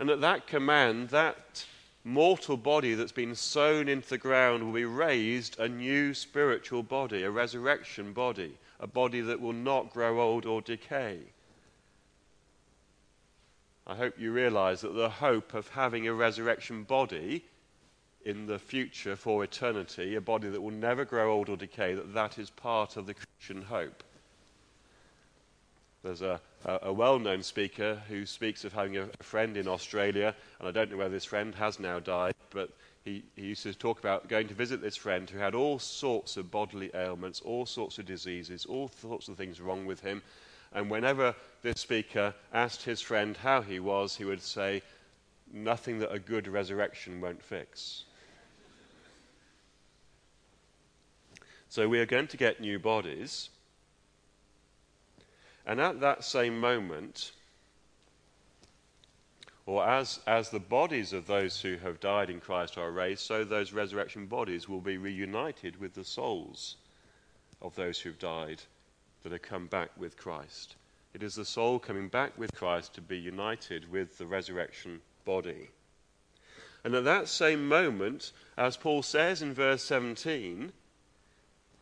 And 0.00 0.10
at 0.10 0.20
that 0.20 0.48
command, 0.48 1.10
that 1.10 1.64
mortal 2.02 2.56
body 2.56 2.94
that's 2.94 3.12
been 3.12 3.36
sown 3.36 3.88
into 3.88 4.08
the 4.08 4.18
ground 4.18 4.64
will 4.64 4.72
be 4.72 4.84
raised 4.84 5.60
a 5.60 5.68
new 5.68 6.14
spiritual 6.14 6.82
body, 6.82 7.22
a 7.22 7.30
resurrection 7.30 8.12
body, 8.12 8.58
a 8.80 8.88
body 8.88 9.20
that 9.20 9.40
will 9.40 9.52
not 9.52 9.92
grow 9.92 10.20
old 10.20 10.46
or 10.46 10.60
decay. 10.60 11.18
I 13.86 13.94
hope 13.94 14.18
you 14.18 14.32
realize 14.32 14.80
that 14.80 14.96
the 14.96 15.10
hope 15.10 15.54
of 15.54 15.68
having 15.68 16.08
a 16.08 16.12
resurrection 16.12 16.82
body 16.82 17.44
in 18.28 18.44
the 18.44 18.58
future 18.58 19.16
for 19.16 19.42
eternity, 19.42 20.14
a 20.14 20.20
body 20.20 20.50
that 20.50 20.60
will 20.60 20.70
never 20.70 21.02
grow 21.02 21.32
old 21.32 21.48
or 21.48 21.56
decay, 21.56 21.94
that 21.94 22.12
that 22.12 22.38
is 22.38 22.50
part 22.50 22.98
of 22.98 23.06
the 23.06 23.14
Christian 23.14 23.62
hope. 23.62 24.04
There's 26.02 26.20
a, 26.20 26.38
a, 26.66 26.78
a 26.82 26.92
well 26.92 27.18
known 27.18 27.42
speaker 27.42 28.02
who 28.06 28.26
speaks 28.26 28.66
of 28.66 28.74
having 28.74 28.98
a, 28.98 29.04
a, 29.18 29.22
friend 29.22 29.56
in 29.56 29.66
Australia, 29.66 30.34
and 30.58 30.68
I 30.68 30.72
don't 30.72 30.90
know 30.90 30.98
whether 30.98 31.08
this 31.08 31.24
friend 31.24 31.54
has 31.54 31.80
now 31.80 32.00
died, 32.00 32.34
but 32.50 32.68
he, 33.02 33.22
he 33.34 33.46
used 33.46 33.62
to 33.62 33.72
talk 33.72 33.98
about 33.98 34.28
going 34.28 34.46
to 34.48 34.54
visit 34.54 34.82
this 34.82 34.96
friend 34.96 35.28
who 35.30 35.38
had 35.38 35.54
all 35.54 35.78
sorts 35.78 36.36
of 36.36 36.50
bodily 36.50 36.90
ailments, 36.94 37.40
all 37.40 37.64
sorts 37.64 37.96
of 37.96 38.04
diseases, 38.04 38.66
all 38.66 38.90
sorts 39.00 39.28
of 39.28 39.38
things 39.38 39.58
wrong 39.58 39.86
with 39.86 40.00
him. 40.00 40.20
And 40.74 40.90
whenever 40.90 41.34
this 41.62 41.80
speaker 41.80 42.34
asked 42.52 42.82
his 42.82 43.00
friend 43.00 43.38
how 43.38 43.62
he 43.62 43.80
was, 43.80 44.16
he 44.16 44.26
would 44.26 44.42
say, 44.42 44.82
Nothing 45.50 46.00
that 46.00 46.12
a 46.12 46.18
good 46.18 46.46
resurrection 46.46 47.22
won't 47.22 47.42
fix. 47.42 48.04
So 51.68 51.88
we 51.88 52.00
are 52.00 52.06
going 52.06 52.28
to 52.28 52.36
get 52.36 52.60
new 52.60 52.78
bodies. 52.78 53.50
And 55.66 55.80
at 55.80 56.00
that 56.00 56.24
same 56.24 56.58
moment, 56.58 57.32
or 59.66 59.86
as, 59.86 60.20
as 60.26 60.48
the 60.48 60.60
bodies 60.60 61.12
of 61.12 61.26
those 61.26 61.60
who 61.60 61.76
have 61.76 62.00
died 62.00 62.30
in 62.30 62.40
Christ 62.40 62.78
are 62.78 62.90
raised, 62.90 63.20
so 63.20 63.44
those 63.44 63.74
resurrection 63.74 64.24
bodies 64.24 64.66
will 64.66 64.80
be 64.80 64.96
reunited 64.96 65.78
with 65.78 65.92
the 65.92 66.04
souls 66.04 66.76
of 67.60 67.74
those 67.74 68.00
who've 68.00 68.18
died 68.18 68.62
that 69.22 69.32
have 69.32 69.42
come 69.42 69.66
back 69.66 69.90
with 69.98 70.16
Christ. 70.16 70.76
It 71.12 71.22
is 71.22 71.34
the 71.34 71.44
soul 71.44 71.78
coming 71.78 72.08
back 72.08 72.38
with 72.38 72.54
Christ 72.54 72.94
to 72.94 73.02
be 73.02 73.18
united 73.18 73.90
with 73.90 74.16
the 74.16 74.26
resurrection 74.26 75.02
body. 75.26 75.68
And 76.82 76.94
at 76.94 77.04
that 77.04 77.28
same 77.28 77.68
moment, 77.68 78.32
as 78.56 78.78
Paul 78.78 79.02
says 79.02 79.42
in 79.42 79.52
verse 79.52 79.82
17, 79.82 80.72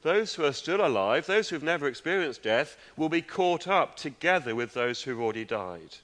those 0.03 0.35
who 0.35 0.45
are 0.45 0.53
still 0.53 0.85
alive, 0.87 1.27
those 1.27 1.49
who've 1.49 1.63
never 1.63 1.89
experienced 1.89 2.43
death, 2.43 2.77
will 2.97 3.09
be 3.09 3.23
caught 3.23 3.67
up 3.67 3.97
together 3.97 4.55
with 4.55 4.75
those 4.75 5.03
who've 5.03 5.21
already 5.21 5.45
died. 5.45 5.97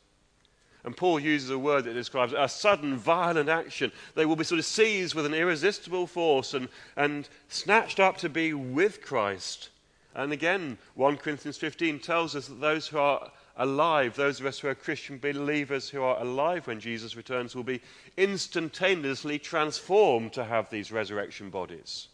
And 0.84 0.96
Paul 0.96 1.20
uses 1.20 1.50
a 1.50 1.58
word 1.58 1.84
that 1.84 1.94
describes 1.94 2.34
a 2.36 2.48
sudden, 2.48 2.96
violent 2.96 3.48
action. 3.48 3.92
They 4.14 4.26
will 4.26 4.34
be 4.34 4.44
sort 4.44 4.58
of 4.58 4.64
seized 4.64 5.14
with 5.14 5.26
an 5.26 5.34
irresistible 5.34 6.08
force 6.08 6.54
and, 6.54 6.68
and 6.96 7.28
snatched 7.48 8.00
up 8.00 8.16
to 8.18 8.28
be 8.28 8.52
with 8.52 9.00
Christ. 9.00 9.68
And 10.14 10.32
again, 10.32 10.78
1 10.94 11.18
Corinthians 11.18 11.56
15 11.56 12.00
tells 12.00 12.34
us 12.34 12.48
that 12.48 12.60
those 12.60 12.88
who 12.88 12.98
are 12.98 13.30
alive, 13.56 14.16
those 14.16 14.40
of 14.40 14.46
us 14.46 14.58
who 14.58 14.68
are 14.68 14.74
Christian 14.74 15.18
believers 15.18 15.88
who 15.88 16.02
are 16.02 16.20
alive 16.20 16.66
when 16.66 16.80
Jesus 16.80 17.16
returns, 17.16 17.54
will 17.54 17.62
be 17.62 17.80
instantaneously 18.16 19.38
transformed 19.38 20.32
to 20.32 20.44
have 20.44 20.68
these 20.68 20.90
resurrection 20.90 21.48
bodies. 21.50 22.08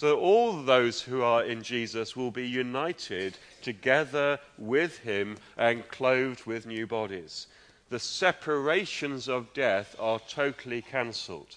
So 0.00 0.18
all 0.18 0.62
those 0.62 1.02
who 1.02 1.20
are 1.20 1.44
in 1.44 1.62
Jesus 1.62 2.16
will 2.16 2.30
be 2.30 2.48
united 2.48 3.36
together 3.60 4.38
with 4.56 4.96
him 5.00 5.36
and 5.58 5.86
clothed 5.88 6.46
with 6.46 6.64
new 6.64 6.86
bodies. 6.86 7.48
The 7.90 7.98
separations 7.98 9.28
of 9.28 9.52
death 9.52 9.94
are 9.98 10.18
totally 10.18 10.80
cancelled. 10.80 11.54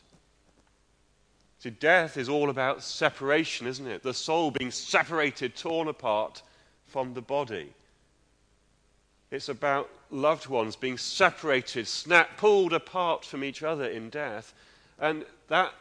See, 1.60 1.70
death 1.70 2.18
is 2.18 2.28
all 2.28 2.50
about 2.50 2.84
separation, 2.84 3.66
isn't 3.66 3.88
it? 3.88 4.04
The 4.04 4.14
soul 4.14 4.52
being 4.52 4.72
separated, 4.72 5.56
torn 5.56 5.88
apart 5.88 6.42
from 6.86 7.14
the 7.14 7.22
body. 7.22 7.74
It's 9.32 9.48
about 9.48 9.90
loved 10.12 10.48
ones 10.48 10.76
being 10.76 10.98
separated, 10.98 11.88
snapped, 11.88 12.36
pulled 12.36 12.74
apart 12.74 13.24
from 13.24 13.42
each 13.42 13.64
other 13.64 13.86
in 13.86 14.10
death. 14.10 14.54
And 15.00 15.24
that 15.48 15.74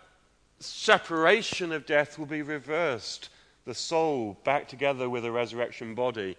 separation 0.62 1.72
of 1.72 1.87
death 1.87 2.18
will 2.18 2.27
be 2.27 2.42
reversed. 2.42 3.29
The 3.64 3.75
soul 3.75 4.38
back 4.44 4.68
together 4.68 5.09
with 5.09 5.25
a 5.25 5.31
resurrection 5.31 5.94
body. 5.94 6.37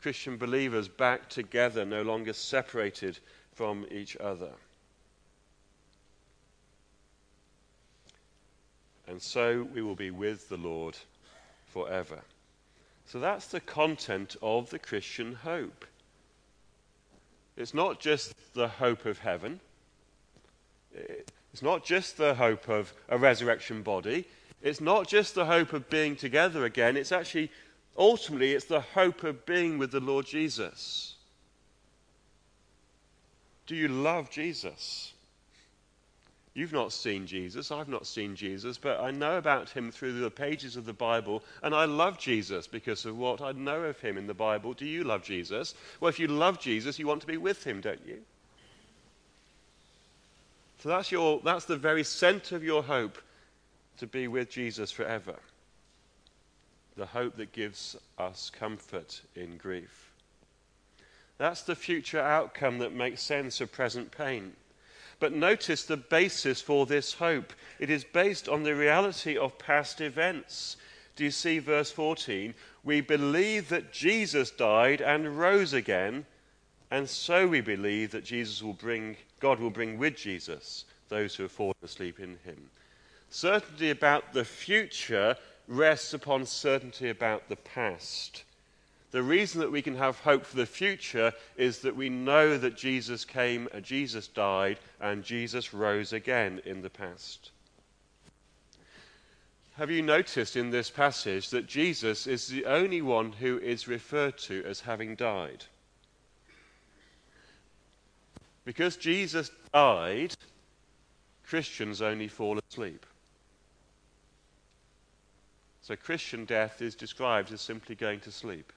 Christian 0.00 0.36
believers 0.36 0.88
back 0.88 1.28
together, 1.28 1.84
no 1.84 2.02
longer 2.02 2.32
separated 2.32 3.18
from 3.54 3.86
each 3.90 4.16
other. 4.16 4.50
And 9.06 9.20
so 9.20 9.68
we 9.74 9.82
will 9.82 9.94
be 9.94 10.10
with 10.10 10.48
the 10.48 10.56
Lord 10.56 10.96
forever. 11.72 12.20
So 13.06 13.20
that's 13.20 13.46
the 13.46 13.60
content 13.60 14.36
of 14.42 14.70
the 14.70 14.78
Christian 14.78 15.34
hope. 15.34 15.84
It's 17.56 17.74
not 17.74 18.00
just 18.00 18.34
the 18.54 18.68
hope 18.68 19.04
of 19.04 19.18
heaven. 19.18 19.60
It's 21.52 21.62
not 21.62 21.84
just 21.84 22.16
the 22.16 22.34
hope 22.34 22.68
of 22.68 22.92
a 23.08 23.18
resurrection 23.18 23.82
body. 23.82 24.26
It's 24.62 24.80
not 24.80 25.08
just 25.08 25.34
the 25.34 25.46
hope 25.46 25.72
of 25.72 25.90
being 25.90 26.16
together 26.16 26.64
again. 26.64 26.96
It's 26.96 27.12
actually 27.12 27.50
Ultimately, 27.96 28.52
it's 28.52 28.64
the 28.64 28.80
hope 28.80 29.22
of 29.22 29.44
being 29.44 29.78
with 29.78 29.90
the 29.90 30.00
Lord 30.00 30.26
Jesus. 30.26 31.16
Do 33.66 33.76
you 33.76 33.88
love 33.88 34.30
Jesus? 34.30 35.12
You've 36.54 36.72
not 36.72 36.92
seen 36.92 37.26
Jesus, 37.26 37.70
I've 37.70 37.88
not 37.88 38.06
seen 38.06 38.36
Jesus, 38.36 38.76
but 38.76 39.00
I 39.00 39.10
know 39.10 39.38
about 39.38 39.70
him 39.70 39.90
through 39.90 40.20
the 40.20 40.30
pages 40.30 40.76
of 40.76 40.84
the 40.84 40.92
Bible, 40.92 41.42
and 41.62 41.74
I 41.74 41.86
love 41.86 42.18
Jesus 42.18 42.66
because 42.66 43.06
of 43.06 43.16
what 43.16 43.40
I 43.40 43.52
know 43.52 43.84
of 43.84 43.98
him 44.00 44.18
in 44.18 44.26
the 44.26 44.34
Bible. 44.34 44.74
Do 44.74 44.84
you 44.84 45.02
love 45.02 45.22
Jesus? 45.22 45.74
Well, 46.00 46.10
if 46.10 46.18
you 46.18 46.28
love 46.28 46.60
Jesus, 46.60 46.98
you 46.98 47.06
want 47.06 47.22
to 47.22 47.26
be 47.26 47.38
with 47.38 47.64
him, 47.64 47.80
don't 47.80 48.06
you? 48.06 48.18
So 50.82 50.88
that's, 50.88 51.12
your, 51.12 51.40
that's 51.44 51.66
the 51.66 51.76
very 51.76 52.02
center 52.02 52.56
of 52.56 52.64
your 52.64 52.82
hope 52.82 53.16
to 53.98 54.06
be 54.08 54.26
with 54.26 54.50
Jesus 54.50 54.90
forever. 54.90 55.36
The 56.96 57.06
hope 57.06 57.36
that 57.36 57.52
gives 57.52 57.94
us 58.18 58.50
comfort 58.50 59.20
in 59.36 59.58
grief. 59.58 60.10
That's 61.38 61.62
the 61.62 61.76
future 61.76 62.20
outcome 62.20 62.78
that 62.78 62.92
makes 62.92 63.22
sense 63.22 63.60
of 63.60 63.70
present 63.70 64.10
pain. 64.10 64.54
But 65.20 65.32
notice 65.32 65.84
the 65.84 65.96
basis 65.96 66.60
for 66.60 66.84
this 66.84 67.14
hope. 67.14 67.52
It 67.78 67.88
is 67.88 68.02
based 68.02 68.48
on 68.48 68.64
the 68.64 68.74
reality 68.74 69.38
of 69.38 69.58
past 69.58 70.00
events. 70.00 70.78
Do 71.14 71.22
you 71.22 71.30
see 71.30 71.60
verse 71.60 71.92
14? 71.92 72.54
We 72.82 73.02
believe 73.02 73.68
that 73.68 73.92
Jesus 73.92 74.50
died 74.50 75.00
and 75.00 75.38
rose 75.38 75.74
again, 75.74 76.26
and 76.92 77.08
so 77.08 77.46
we 77.46 77.62
believe 77.62 78.10
that 78.10 78.22
Jesus 78.22 78.62
will 78.62 78.74
bring, 78.74 79.16
God 79.40 79.58
will 79.58 79.70
bring 79.70 79.96
with 79.96 80.14
Jesus 80.14 80.84
those 81.08 81.34
who 81.34 81.44
have 81.44 81.52
fallen 81.52 81.74
asleep 81.82 82.20
in 82.20 82.36
him. 82.44 82.68
Certainty 83.30 83.88
about 83.88 84.34
the 84.34 84.44
future 84.44 85.34
rests 85.66 86.12
upon 86.12 86.44
certainty 86.44 87.08
about 87.08 87.48
the 87.48 87.56
past. 87.56 88.44
The 89.10 89.22
reason 89.22 89.60
that 89.60 89.72
we 89.72 89.80
can 89.80 89.96
have 89.96 90.18
hope 90.18 90.44
for 90.44 90.56
the 90.56 90.66
future 90.66 91.32
is 91.56 91.78
that 91.78 91.96
we 91.96 92.10
know 92.10 92.58
that 92.58 92.76
Jesus 92.76 93.24
came, 93.24 93.70
and 93.72 93.82
Jesus 93.82 94.28
died, 94.28 94.78
and 95.00 95.24
Jesus 95.24 95.72
rose 95.72 96.12
again 96.12 96.60
in 96.66 96.82
the 96.82 96.90
past. 96.90 97.52
Have 99.76 99.90
you 99.90 100.02
noticed 100.02 100.56
in 100.56 100.68
this 100.68 100.90
passage 100.90 101.48
that 101.48 101.66
Jesus 101.66 102.26
is 102.26 102.48
the 102.48 102.66
only 102.66 103.00
one 103.00 103.32
who 103.32 103.56
is 103.60 103.88
referred 103.88 104.36
to 104.40 104.62
as 104.66 104.80
having 104.80 105.16
died? 105.16 105.64
Because 108.64 108.96
Jesus 108.96 109.50
died, 109.72 110.34
Christians 111.44 112.00
only 112.00 112.28
fall 112.28 112.58
asleep. 112.58 113.04
So 115.82 115.96
Christian 115.96 116.44
death 116.44 116.80
is 116.80 116.94
described 116.94 117.52
as 117.52 117.60
simply 117.60 117.96
going 117.96 118.20
to 118.20 118.30
sleep. 118.30 118.72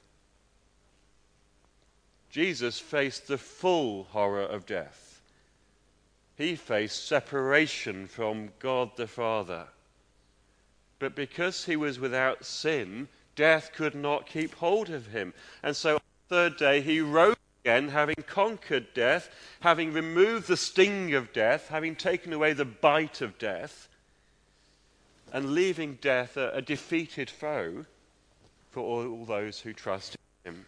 Jesus 2.31 2.79
faced 2.79 3.27
the 3.27 3.37
full 3.37 4.05
horror 4.05 4.41
of 4.41 4.65
death. 4.65 5.21
He 6.35 6.55
faced 6.55 7.07
separation 7.07 8.07
from 8.07 8.49
God 8.59 8.91
the 8.97 9.07
Father. 9.07 9.67
But 10.99 11.15
because 11.15 11.65
he 11.65 11.75
was 11.75 11.99
without 11.99 12.43
sin, 12.43 13.07
death 13.35 13.71
could 13.73 13.95
not 13.95 14.25
keep 14.25 14.55
hold 14.55 14.89
of 14.89 15.07
him. 15.07 15.33
And 15.63 15.75
so 15.75 15.95
on 15.95 16.01
the 16.27 16.35
third 16.35 16.57
day, 16.57 16.81
he 16.81 16.99
rose 16.99 17.35
again, 17.65 17.89
having 17.89 18.23
conquered 18.27 18.93
death, 18.93 19.27
having 19.61 19.91
removed 19.91 20.47
the 20.47 20.55
sting 20.55 21.15
of 21.15 21.33
death, 21.33 21.69
having 21.69 21.95
taken 21.95 22.31
away 22.31 22.53
the 22.53 22.63
bite 22.63 23.21
of 23.21 23.39
death, 23.39 23.89
and 25.33 25.55
leaving 25.55 25.97
death 25.99 26.37
a, 26.37 26.51
a 26.51 26.61
defeated 26.61 27.27
foe 27.27 27.83
for 28.69 28.81
all, 28.81 29.07
all 29.07 29.25
those 29.25 29.59
who 29.59 29.73
trust 29.73 30.15
in 30.45 30.53
him. 30.53 30.65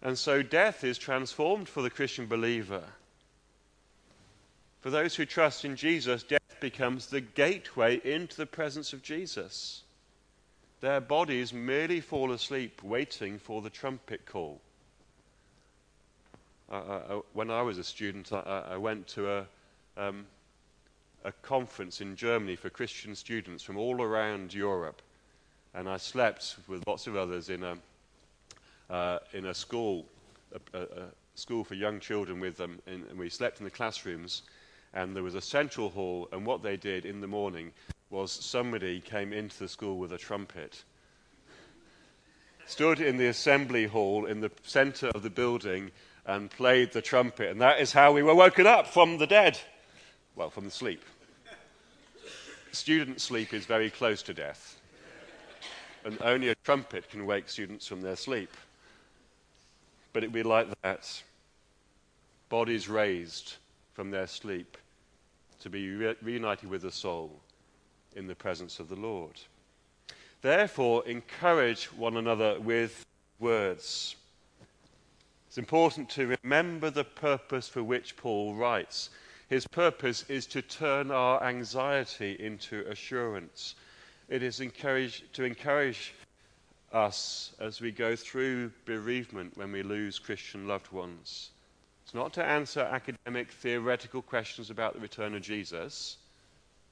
And 0.00 0.18
so 0.18 0.42
death 0.42 0.82
is 0.82 0.96
transformed 0.96 1.68
for 1.68 1.82
the 1.82 1.90
Christian 1.90 2.26
believer. 2.26 2.84
For 4.80 4.88
those 4.88 5.14
who 5.14 5.26
trust 5.26 5.66
in 5.66 5.76
Jesus, 5.76 6.22
death 6.22 6.56
becomes 6.60 7.08
the 7.08 7.20
gateway 7.20 8.00
into 8.02 8.34
the 8.34 8.46
presence 8.46 8.94
of 8.94 9.02
Jesus. 9.02 9.82
Their 10.80 11.02
bodies 11.02 11.52
merely 11.52 12.00
fall 12.00 12.32
asleep 12.32 12.82
waiting 12.82 13.38
for 13.38 13.60
the 13.60 13.68
trumpet 13.68 14.24
call. 14.24 14.62
Uh, 16.70 17.20
when 17.32 17.50
I 17.50 17.62
was 17.62 17.78
a 17.78 17.84
student, 17.84 18.32
I, 18.32 18.64
I 18.70 18.76
went 18.76 19.08
to 19.08 19.28
a, 19.28 19.46
um, 19.96 20.24
a 21.24 21.32
conference 21.32 22.00
in 22.00 22.14
Germany 22.14 22.54
for 22.54 22.70
Christian 22.70 23.16
students 23.16 23.64
from 23.64 23.76
all 23.76 24.00
around 24.00 24.54
Europe. 24.54 25.02
And 25.74 25.88
I 25.88 25.96
slept 25.96 26.56
with 26.68 26.86
lots 26.86 27.08
of 27.08 27.16
others 27.16 27.48
in 27.48 27.64
a, 27.64 27.76
uh, 28.88 29.18
in 29.32 29.46
a 29.46 29.54
school, 29.54 30.06
a, 30.72 30.78
a, 30.78 30.86
school 31.34 31.64
for 31.64 31.74
young 31.74 31.98
children 31.98 32.38
with 32.38 32.56
them, 32.56 32.80
in, 32.86 33.04
and 33.10 33.18
we 33.18 33.30
slept 33.30 33.58
in 33.58 33.64
the 33.64 33.70
classrooms. 33.70 34.42
And 34.94 35.14
there 35.16 35.24
was 35.24 35.34
a 35.34 35.40
central 35.40 35.90
hall, 35.90 36.28
and 36.30 36.46
what 36.46 36.62
they 36.62 36.76
did 36.76 37.04
in 37.04 37.20
the 37.20 37.26
morning 37.26 37.72
was 38.10 38.30
somebody 38.30 39.00
came 39.00 39.32
into 39.32 39.58
the 39.58 39.68
school 39.68 39.98
with 39.98 40.12
a 40.12 40.18
trumpet, 40.18 40.84
stood 42.66 43.00
in 43.00 43.16
the 43.16 43.28
assembly 43.28 43.86
hall 43.86 44.26
in 44.26 44.40
the 44.40 44.50
center 44.62 45.08
of 45.08 45.22
the 45.22 45.30
building, 45.30 45.90
and 46.30 46.50
played 46.50 46.92
the 46.92 47.02
trumpet. 47.02 47.50
And 47.50 47.60
that 47.60 47.80
is 47.80 47.92
how 47.92 48.12
we 48.12 48.22
were 48.22 48.34
woken 48.34 48.66
up 48.66 48.86
from 48.86 49.18
the 49.18 49.26
dead. 49.26 49.58
Well, 50.36 50.50
from 50.50 50.64
the 50.64 50.70
sleep. 50.70 51.02
Student 52.72 53.20
sleep 53.20 53.52
is 53.52 53.66
very 53.66 53.90
close 53.90 54.22
to 54.22 54.34
death. 54.34 54.80
And 56.04 56.16
only 56.22 56.50
a 56.50 56.54
trumpet 56.64 57.10
can 57.10 57.26
wake 57.26 57.48
students 57.48 57.86
from 57.86 58.00
their 58.00 58.16
sleep. 58.16 58.50
But 60.12 60.22
it 60.22 60.28
would 60.28 60.34
be 60.34 60.42
like 60.42 60.68
that 60.82 61.22
bodies 62.48 62.88
raised 62.88 63.56
from 63.92 64.10
their 64.10 64.26
sleep 64.26 64.76
to 65.60 65.68
be 65.68 65.90
re- 65.90 66.16
reunited 66.22 66.70
with 66.70 66.82
the 66.82 66.92
soul 66.92 67.40
in 68.14 68.26
the 68.26 68.34
presence 68.34 68.78
of 68.78 68.88
the 68.88 68.96
Lord. 68.96 69.40
Therefore, 70.42 71.06
encourage 71.06 71.86
one 71.86 72.16
another 72.16 72.58
with 72.60 73.04
words. 73.40 74.16
It's 75.50 75.58
important 75.58 76.08
to 76.10 76.36
remember 76.44 76.90
the 76.90 77.02
purpose 77.02 77.68
for 77.68 77.82
which 77.82 78.16
Paul 78.16 78.54
writes. 78.54 79.10
His 79.48 79.66
purpose 79.66 80.24
is 80.28 80.46
to 80.46 80.62
turn 80.62 81.10
our 81.10 81.42
anxiety 81.42 82.36
into 82.38 82.86
assurance. 82.88 83.74
It 84.28 84.44
is 84.44 84.60
encourage, 84.60 85.24
to 85.32 85.42
encourage 85.42 86.14
us 86.92 87.52
as 87.58 87.80
we 87.80 87.90
go 87.90 88.14
through 88.14 88.70
bereavement 88.84 89.56
when 89.56 89.72
we 89.72 89.82
lose 89.82 90.20
Christian 90.20 90.68
loved 90.68 90.92
ones. 90.92 91.50
It's 92.04 92.14
not 92.14 92.32
to 92.34 92.44
answer 92.44 92.82
academic, 92.82 93.50
theoretical 93.50 94.22
questions 94.22 94.70
about 94.70 94.94
the 94.94 95.00
return 95.00 95.34
of 95.34 95.42
Jesus. 95.42 96.18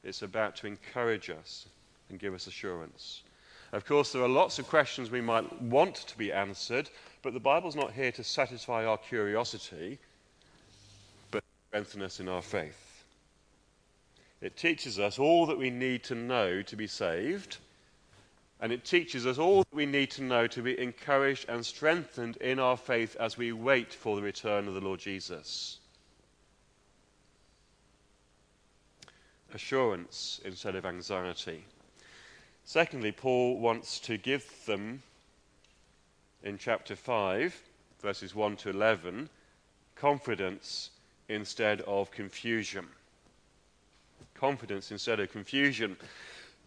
It's 0.02 0.22
about 0.22 0.56
to 0.56 0.66
encourage 0.66 1.30
us 1.30 1.66
and 2.10 2.18
give 2.18 2.34
us 2.34 2.48
assurance. 2.48 3.22
Of 3.70 3.84
course, 3.84 4.10
there 4.10 4.22
are 4.22 4.28
lots 4.28 4.58
of 4.58 4.66
questions 4.66 5.12
we 5.12 5.20
might 5.20 5.62
want 5.62 5.94
to 5.94 6.18
be 6.18 6.32
answered, 6.32 6.90
but 7.22 7.32
the 7.32 7.40
Bible's 7.40 7.76
not 7.76 7.92
here 7.92 8.12
to 8.12 8.24
satisfy 8.24 8.84
our 8.84 8.98
curiosity, 8.98 9.98
but 11.30 11.42
strengthen 11.68 12.02
us 12.02 12.20
in 12.20 12.28
our 12.28 12.42
faith. 12.42 13.04
It 14.40 14.56
teaches 14.56 14.98
us 14.98 15.18
all 15.18 15.46
that 15.46 15.58
we 15.58 15.70
need 15.70 16.04
to 16.04 16.14
know 16.14 16.62
to 16.62 16.76
be 16.76 16.86
saved 16.86 17.58
and 18.60 18.72
it 18.72 18.84
teaches 18.84 19.26
us 19.26 19.38
all 19.38 19.58
that 19.58 19.74
we 19.74 19.86
need 19.86 20.10
to 20.12 20.22
know 20.22 20.46
to 20.48 20.62
be 20.62 20.78
encouraged 20.80 21.48
and 21.48 21.64
strengthened 21.64 22.36
in 22.38 22.58
our 22.58 22.76
faith 22.76 23.16
as 23.20 23.38
we 23.38 23.52
wait 23.52 23.92
for 23.92 24.16
the 24.16 24.22
return 24.22 24.66
of 24.66 24.74
the 24.74 24.80
Lord 24.80 24.98
Jesus. 24.98 25.78
Assurance 29.54 30.40
instead 30.44 30.74
of 30.74 30.84
anxiety. 30.84 31.64
Secondly, 32.64 33.12
Paul 33.12 33.58
wants 33.60 34.00
to 34.00 34.18
give 34.18 34.44
them, 34.66 35.02
in 36.42 36.58
chapter 36.58 36.94
5, 36.94 37.62
verses 38.00 38.34
1 38.34 38.56
to 38.56 38.70
11, 38.70 39.28
confidence 39.96 40.90
instead 41.28 41.80
of 41.82 42.10
confusion. 42.10 42.86
Confidence 44.34 44.90
instead 44.90 45.20
of 45.20 45.32
confusion. 45.32 45.96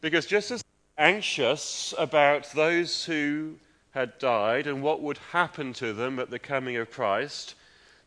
Because 0.01 0.25
just 0.25 0.51
as 0.51 0.63
anxious 0.97 1.93
about 1.97 2.51
those 2.53 3.05
who 3.05 3.55
had 3.91 4.17
died 4.19 4.67
and 4.67 4.81
what 4.81 5.01
would 5.01 5.17
happen 5.31 5.73
to 5.73 5.93
them 5.93 6.19
at 6.19 6.29
the 6.29 6.39
coming 6.39 6.77
of 6.77 6.91
Christ, 6.91 7.55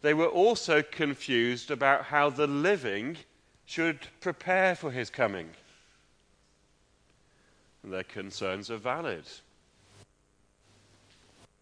they 0.02 0.14
were 0.14 0.28
also 0.28 0.82
confused 0.82 1.70
about 1.70 2.04
how 2.04 2.30
the 2.30 2.46
living 2.46 3.16
should 3.64 3.98
prepare 4.20 4.74
for 4.74 4.90
his 4.90 5.08
coming. 5.08 5.48
Their 7.82 8.04
concerns 8.04 8.70
are 8.70 8.78
valid. 8.78 9.24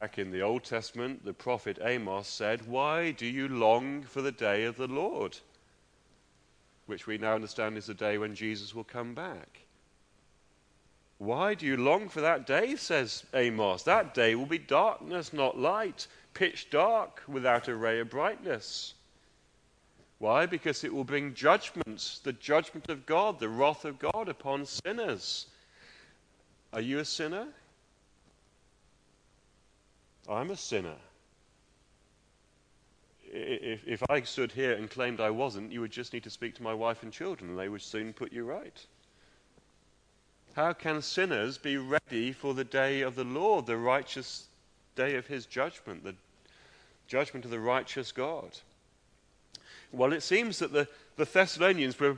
Back 0.02 0.18
in 0.18 0.32
the 0.32 0.42
Old 0.42 0.64
Testament, 0.64 1.24
the 1.24 1.32
prophet 1.32 1.78
Amos 1.80 2.26
said, 2.26 2.66
Why 2.66 3.12
do 3.12 3.24
you 3.24 3.46
long 3.46 4.02
for 4.02 4.20
the 4.20 4.32
day 4.32 4.64
of 4.64 4.76
the 4.76 4.88
Lord? 4.88 5.38
Which 6.86 7.06
we 7.06 7.18
now 7.18 7.36
understand 7.36 7.78
is 7.78 7.86
the 7.86 7.94
day 7.94 8.18
when 8.18 8.34
Jesus 8.34 8.74
will 8.74 8.82
come 8.82 9.14
back. 9.14 9.60
Why 11.18 11.54
do 11.54 11.66
you 11.66 11.76
long 11.76 12.08
for 12.08 12.20
that 12.20 12.48
day? 12.48 12.74
says 12.74 13.24
Amos. 13.32 13.84
That 13.84 14.12
day 14.12 14.34
will 14.34 14.46
be 14.46 14.58
darkness, 14.58 15.32
not 15.32 15.56
light, 15.56 16.08
pitch 16.34 16.68
dark 16.68 17.22
without 17.28 17.68
a 17.68 17.76
ray 17.76 18.00
of 18.00 18.10
brightness. 18.10 18.94
Why? 20.18 20.46
Because 20.46 20.82
it 20.82 20.92
will 20.92 21.04
bring 21.04 21.32
judgment, 21.32 22.18
the 22.24 22.32
judgment 22.32 22.88
of 22.88 23.06
God, 23.06 23.38
the 23.38 23.48
wrath 23.48 23.84
of 23.84 24.00
God 24.00 24.28
upon 24.28 24.66
sinners. 24.66 25.46
Are 26.72 26.80
you 26.80 26.98
a 26.98 27.04
sinner? 27.04 27.46
I'm 30.28 30.50
a 30.50 30.56
sinner. 30.56 30.96
If, 33.24 33.86
if 33.86 34.02
I 34.10 34.20
stood 34.22 34.52
here 34.52 34.72
and 34.72 34.90
claimed 34.90 35.20
I 35.20 35.30
wasn't, 35.30 35.72
you 35.72 35.80
would 35.80 35.90
just 35.90 36.12
need 36.12 36.24
to 36.24 36.30
speak 36.30 36.54
to 36.56 36.62
my 36.62 36.74
wife 36.74 37.02
and 37.02 37.12
children, 37.12 37.50
and 37.50 37.58
they 37.58 37.68
would 37.68 37.82
soon 37.82 38.12
put 38.12 38.32
you 38.32 38.44
right. 38.44 38.86
How 40.54 40.74
can 40.74 41.00
sinners 41.00 41.56
be 41.56 41.78
ready 41.78 42.32
for 42.32 42.52
the 42.52 42.64
day 42.64 43.00
of 43.00 43.14
the 43.14 43.24
Lord, 43.24 43.66
the 43.66 43.78
righteous 43.78 44.48
day 44.96 45.16
of 45.16 45.26
his 45.26 45.46
judgment, 45.46 46.04
the 46.04 46.14
judgment 47.08 47.46
of 47.46 47.50
the 47.50 47.58
righteous 47.58 48.12
God? 48.12 48.58
Well, 49.92 50.12
it 50.12 50.22
seems 50.22 50.58
that 50.58 50.72
the, 50.72 50.88
the 51.16 51.24
Thessalonians 51.24 51.98
were 51.98 52.16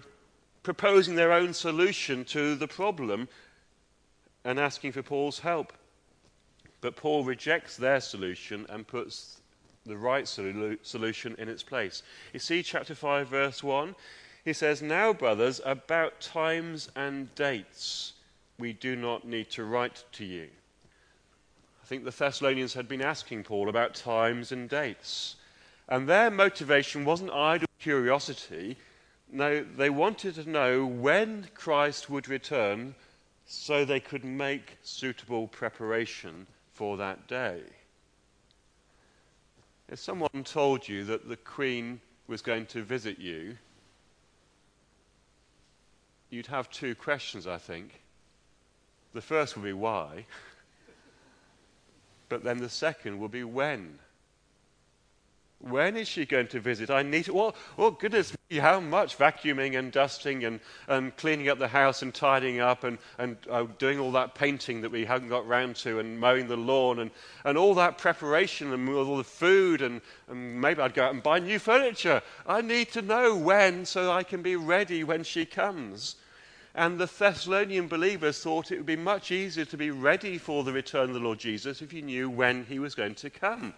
proposing 0.64 1.14
their 1.14 1.32
own 1.32 1.54
solution 1.54 2.24
to 2.26 2.56
the 2.56 2.68
problem 2.68 3.28
and 4.44 4.58
asking 4.58 4.92
for 4.92 5.02
Paul's 5.02 5.38
help. 5.40 5.72
But 6.84 6.96
Paul 6.96 7.24
rejects 7.24 7.78
their 7.78 7.98
solution 7.98 8.66
and 8.68 8.86
puts 8.86 9.40
the 9.86 9.96
right 9.96 10.28
solution 10.28 11.34
in 11.38 11.48
its 11.48 11.62
place. 11.62 12.02
You 12.34 12.40
see, 12.40 12.62
chapter 12.62 12.94
5, 12.94 13.26
verse 13.26 13.62
1, 13.62 13.94
he 14.44 14.52
says, 14.52 14.82
Now, 14.82 15.14
brothers, 15.14 15.62
about 15.64 16.20
times 16.20 16.90
and 16.94 17.34
dates 17.34 18.12
we 18.58 18.74
do 18.74 18.96
not 18.96 19.26
need 19.26 19.48
to 19.52 19.64
write 19.64 20.04
to 20.12 20.26
you. 20.26 20.50
I 21.82 21.86
think 21.86 22.04
the 22.04 22.10
Thessalonians 22.10 22.74
had 22.74 22.86
been 22.86 23.00
asking 23.00 23.44
Paul 23.44 23.70
about 23.70 23.94
times 23.94 24.52
and 24.52 24.68
dates. 24.68 25.36
And 25.88 26.06
their 26.06 26.30
motivation 26.30 27.06
wasn't 27.06 27.30
idle 27.30 27.68
curiosity. 27.80 28.76
No, 29.32 29.64
they 29.64 29.88
wanted 29.88 30.34
to 30.34 30.50
know 30.50 30.84
when 30.84 31.48
Christ 31.54 32.10
would 32.10 32.28
return 32.28 32.94
so 33.46 33.86
they 33.86 34.00
could 34.00 34.22
make 34.22 34.76
suitable 34.82 35.48
preparation 35.48 36.46
for 36.74 36.96
that 36.96 37.26
day. 37.28 37.62
If 39.88 39.98
someone 40.00 40.44
told 40.44 40.88
you 40.88 41.04
that 41.04 41.28
the 41.28 41.36
Queen 41.36 42.00
was 42.26 42.42
going 42.42 42.66
to 42.66 42.82
visit 42.82 43.18
you, 43.18 43.56
you'd 46.30 46.48
have 46.48 46.68
two 46.70 46.94
questions, 46.94 47.46
I 47.46 47.58
think. 47.58 48.00
The 49.12 49.20
first 49.20 49.56
would 49.56 49.64
be 49.64 49.72
why, 49.72 50.26
but 52.28 52.42
then 52.42 52.58
the 52.58 52.68
second 52.68 53.20
would 53.20 53.30
be 53.30 53.44
when. 53.44 53.98
When 55.68 55.96
is 55.96 56.08
she 56.08 56.26
going 56.26 56.48
to 56.48 56.60
visit? 56.60 56.90
I 56.90 57.02
need 57.02 57.24
to. 57.24 57.32
Well, 57.32 57.54
oh, 57.78 57.90
goodness 57.90 58.34
me, 58.50 58.58
how 58.58 58.80
much 58.80 59.16
vacuuming 59.16 59.78
and 59.78 59.90
dusting 59.90 60.44
and, 60.44 60.60
and 60.88 61.16
cleaning 61.16 61.48
up 61.48 61.58
the 61.58 61.68
house 61.68 62.02
and 62.02 62.12
tidying 62.12 62.60
up 62.60 62.84
and, 62.84 62.98
and 63.16 63.38
uh, 63.50 63.64
doing 63.78 63.98
all 63.98 64.12
that 64.12 64.34
painting 64.34 64.82
that 64.82 64.90
we 64.90 65.06
haven't 65.06 65.30
got 65.30 65.46
round 65.48 65.76
to 65.76 66.00
and 66.00 66.20
mowing 66.20 66.48
the 66.48 66.56
lawn 66.56 66.98
and, 66.98 67.10
and 67.44 67.56
all 67.56 67.74
that 67.76 67.96
preparation 67.96 68.74
and 68.74 68.88
all 68.90 69.16
the 69.16 69.24
food 69.24 69.80
and, 69.80 70.02
and 70.28 70.60
maybe 70.60 70.82
I'd 70.82 70.92
go 70.92 71.04
out 71.04 71.14
and 71.14 71.22
buy 71.22 71.38
new 71.38 71.58
furniture. 71.58 72.20
I 72.46 72.60
need 72.60 72.92
to 72.92 73.00
know 73.00 73.34
when 73.34 73.86
so 73.86 74.12
I 74.12 74.22
can 74.22 74.42
be 74.42 74.56
ready 74.56 75.02
when 75.02 75.24
she 75.24 75.46
comes. 75.46 76.16
And 76.74 76.98
the 76.98 77.06
Thessalonian 77.06 77.88
believers 77.88 78.42
thought 78.42 78.70
it 78.70 78.76
would 78.76 78.86
be 78.86 78.96
much 78.96 79.30
easier 79.30 79.64
to 79.64 79.76
be 79.78 79.90
ready 79.90 80.36
for 80.36 80.62
the 80.62 80.72
return 80.72 81.08
of 81.08 81.14
the 81.14 81.20
Lord 81.20 81.38
Jesus 81.38 81.80
if 81.80 81.94
you 81.94 82.02
knew 82.02 82.28
when 82.28 82.66
he 82.66 82.78
was 82.78 82.94
going 82.94 83.14
to 83.14 83.30
come. 83.30 83.72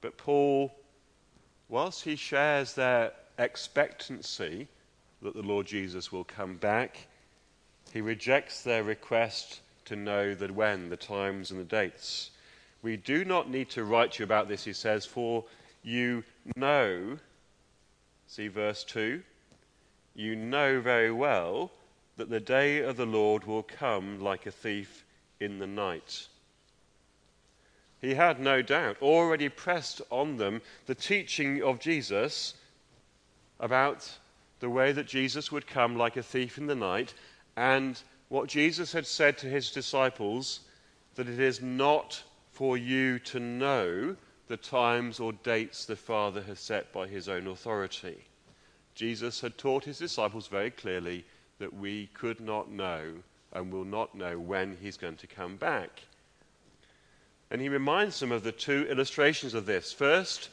But 0.00 0.16
Paul, 0.16 0.74
whilst 1.68 2.04
he 2.04 2.16
shares 2.16 2.74
their 2.74 3.12
expectancy 3.38 4.68
that 5.22 5.34
the 5.34 5.42
Lord 5.42 5.66
Jesus 5.66 6.12
will 6.12 6.24
come 6.24 6.56
back, 6.56 7.06
he 7.92 8.00
rejects 8.00 8.62
their 8.62 8.84
request 8.84 9.60
to 9.86 9.96
know 9.96 10.34
the 10.34 10.52
when, 10.52 10.90
the 10.90 10.96
times, 10.96 11.50
and 11.50 11.60
the 11.60 11.64
dates. 11.64 12.30
We 12.82 12.96
do 12.96 13.24
not 13.24 13.50
need 13.50 13.70
to 13.70 13.84
write 13.84 14.18
you 14.18 14.24
about 14.24 14.48
this, 14.48 14.64
he 14.64 14.72
says, 14.72 15.06
for 15.06 15.44
you 15.82 16.24
know, 16.56 17.18
see 18.26 18.48
verse 18.48 18.84
2, 18.84 19.22
you 20.14 20.36
know 20.36 20.80
very 20.80 21.12
well 21.12 21.70
that 22.16 22.30
the 22.30 22.40
day 22.40 22.80
of 22.80 22.96
the 22.96 23.06
Lord 23.06 23.44
will 23.44 23.62
come 23.62 24.20
like 24.20 24.46
a 24.46 24.50
thief 24.50 25.04
in 25.40 25.58
the 25.58 25.66
night. 25.66 26.28
He 28.00 28.14
had 28.14 28.38
no 28.38 28.62
doubt 28.62 29.00
already 29.00 29.48
pressed 29.48 30.02
on 30.10 30.36
them 30.36 30.60
the 30.86 30.94
teaching 30.94 31.62
of 31.62 31.80
Jesus 31.80 32.54
about 33.58 34.18
the 34.60 34.70
way 34.70 34.92
that 34.92 35.06
Jesus 35.06 35.50
would 35.50 35.66
come 35.66 35.96
like 35.96 36.16
a 36.16 36.22
thief 36.22 36.58
in 36.58 36.66
the 36.66 36.74
night 36.74 37.14
and 37.56 38.00
what 38.28 38.48
Jesus 38.48 38.92
had 38.92 39.06
said 39.06 39.38
to 39.38 39.46
his 39.46 39.70
disciples 39.70 40.60
that 41.14 41.28
it 41.28 41.40
is 41.40 41.62
not 41.62 42.22
for 42.52 42.76
you 42.76 43.18
to 43.20 43.40
know 43.40 44.16
the 44.48 44.56
times 44.56 45.20
or 45.20 45.32
dates 45.32 45.84
the 45.84 45.96
Father 45.96 46.42
has 46.42 46.60
set 46.60 46.92
by 46.92 47.06
his 47.06 47.28
own 47.28 47.46
authority. 47.46 48.18
Jesus 48.94 49.40
had 49.40 49.58
taught 49.58 49.84
his 49.84 49.98
disciples 49.98 50.46
very 50.46 50.70
clearly 50.70 51.24
that 51.58 51.72
we 51.72 52.06
could 52.14 52.40
not 52.40 52.70
know 52.70 53.14
and 53.52 53.72
will 53.72 53.84
not 53.84 54.14
know 54.14 54.38
when 54.38 54.76
he's 54.80 54.96
going 54.96 55.16
to 55.16 55.26
come 55.26 55.56
back. 55.56 56.02
And 57.50 57.60
he 57.60 57.68
reminds 57.68 58.20
them 58.20 58.32
of 58.32 58.42
the 58.42 58.52
two 58.52 58.86
illustrations 58.90 59.54
of 59.54 59.66
this. 59.66 59.92
First, 59.92 60.48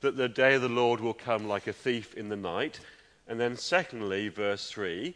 that 0.00 0.16
the 0.16 0.28
day 0.28 0.54
of 0.54 0.62
the 0.62 0.68
Lord 0.68 1.00
will 1.00 1.14
come 1.14 1.48
like 1.48 1.66
a 1.66 1.72
thief 1.72 2.14
in 2.14 2.28
the 2.28 2.36
night. 2.36 2.80
And 3.26 3.40
then, 3.40 3.56
secondly, 3.56 4.28
verse 4.28 4.70
3 4.70 5.14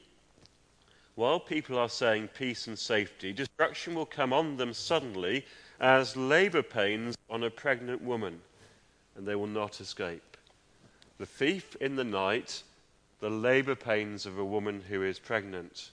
while 1.18 1.40
people 1.40 1.76
are 1.76 1.88
saying 1.88 2.28
peace 2.28 2.68
and 2.68 2.78
safety, 2.78 3.32
destruction 3.32 3.92
will 3.96 4.06
come 4.06 4.32
on 4.32 4.56
them 4.56 4.72
suddenly 4.72 5.44
as 5.80 6.16
labor 6.16 6.62
pains 6.62 7.16
on 7.28 7.42
a 7.42 7.50
pregnant 7.50 8.00
woman, 8.00 8.40
and 9.16 9.26
they 9.26 9.34
will 9.34 9.48
not 9.48 9.80
escape. 9.80 10.36
The 11.18 11.26
thief 11.26 11.74
in 11.80 11.96
the 11.96 12.04
night, 12.04 12.62
the 13.18 13.30
labor 13.30 13.74
pains 13.74 14.26
of 14.26 14.38
a 14.38 14.44
woman 14.44 14.80
who 14.88 15.02
is 15.02 15.18
pregnant. 15.18 15.90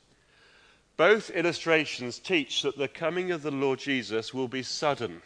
Both 0.98 1.30
illustrations 1.32 2.20
teach 2.20 2.62
that 2.62 2.78
the 2.78 2.88
coming 2.88 3.32
of 3.32 3.42
the 3.42 3.52
Lord 3.52 3.80
Jesus 3.80 4.34
will 4.34 4.48
be 4.48 4.64
sudden. 4.64 5.22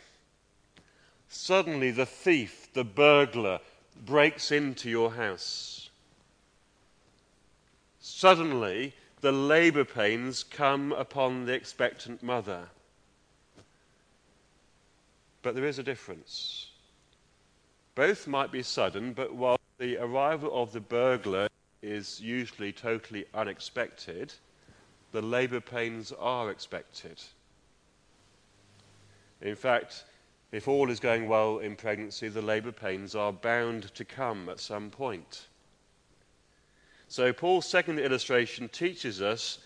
Suddenly, 1.28 1.92
the 1.92 2.08
thief, 2.08 2.68
the 2.74 2.84
burglar, 2.84 3.60
breaks 4.06 4.52
into 4.52 4.90
your 4.90 5.12
house. 5.12 5.90
Suddenly, 8.00 8.94
the 9.22 9.32
labor 9.32 9.86
pains 9.86 10.44
come 10.44 10.92
upon 10.92 11.46
the 11.46 11.54
expectant 11.54 12.24
mother. 12.24 12.70
But 15.44 15.54
there 15.56 15.66
is 15.66 15.78
a 15.78 15.84
difference. 15.84 16.72
Both 17.94 18.28
might 18.28 18.52
be 18.52 18.64
sudden, 18.64 19.14
but 19.14 19.36
while 19.36 19.60
the 19.78 19.98
arrival 19.98 20.50
of 20.54 20.72
the 20.72 20.80
burglar 20.80 21.50
is 21.82 22.20
usually 22.20 22.72
totally 22.72 23.26
unexpected, 23.34 24.34
the 25.12 25.22
labor 25.22 25.60
pains 25.60 26.12
are 26.20 26.52
expected. 26.52 27.22
In 29.42 29.56
fact, 29.56 30.04
if 30.52 30.68
all 30.68 30.90
is 30.90 31.00
going 31.00 31.28
well 31.28 31.60
in 31.60 31.76
pregnancy, 31.76 32.28
the 32.28 32.42
labor 32.42 32.72
pains 32.72 33.16
are 33.16 33.32
bound 33.32 33.94
to 33.96 34.06
come 34.06 34.50
at 34.50 34.60
some 34.60 34.90
point. 34.90 35.48
So, 37.08 37.34
Paul's 37.34 37.68
second 37.68 38.00
illustration 38.00 38.70
teaches 38.70 39.22
us 39.22 39.60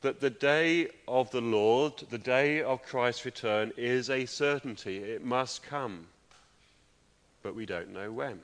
that 0.00 0.20
the 0.20 0.30
day 0.30 0.88
of 1.06 1.30
the 1.30 1.40
Lord, 1.40 1.92
the 2.10 2.18
day 2.18 2.62
of 2.62 2.82
Christ's 2.82 3.24
return, 3.24 3.72
is 3.76 4.10
a 4.10 4.26
certainty. 4.26 4.98
It 4.98 5.24
must 5.24 5.62
come. 5.62 6.06
But 7.42 7.54
we 7.54 7.66
don't 7.66 7.92
know 7.92 8.10
when. 8.10 8.40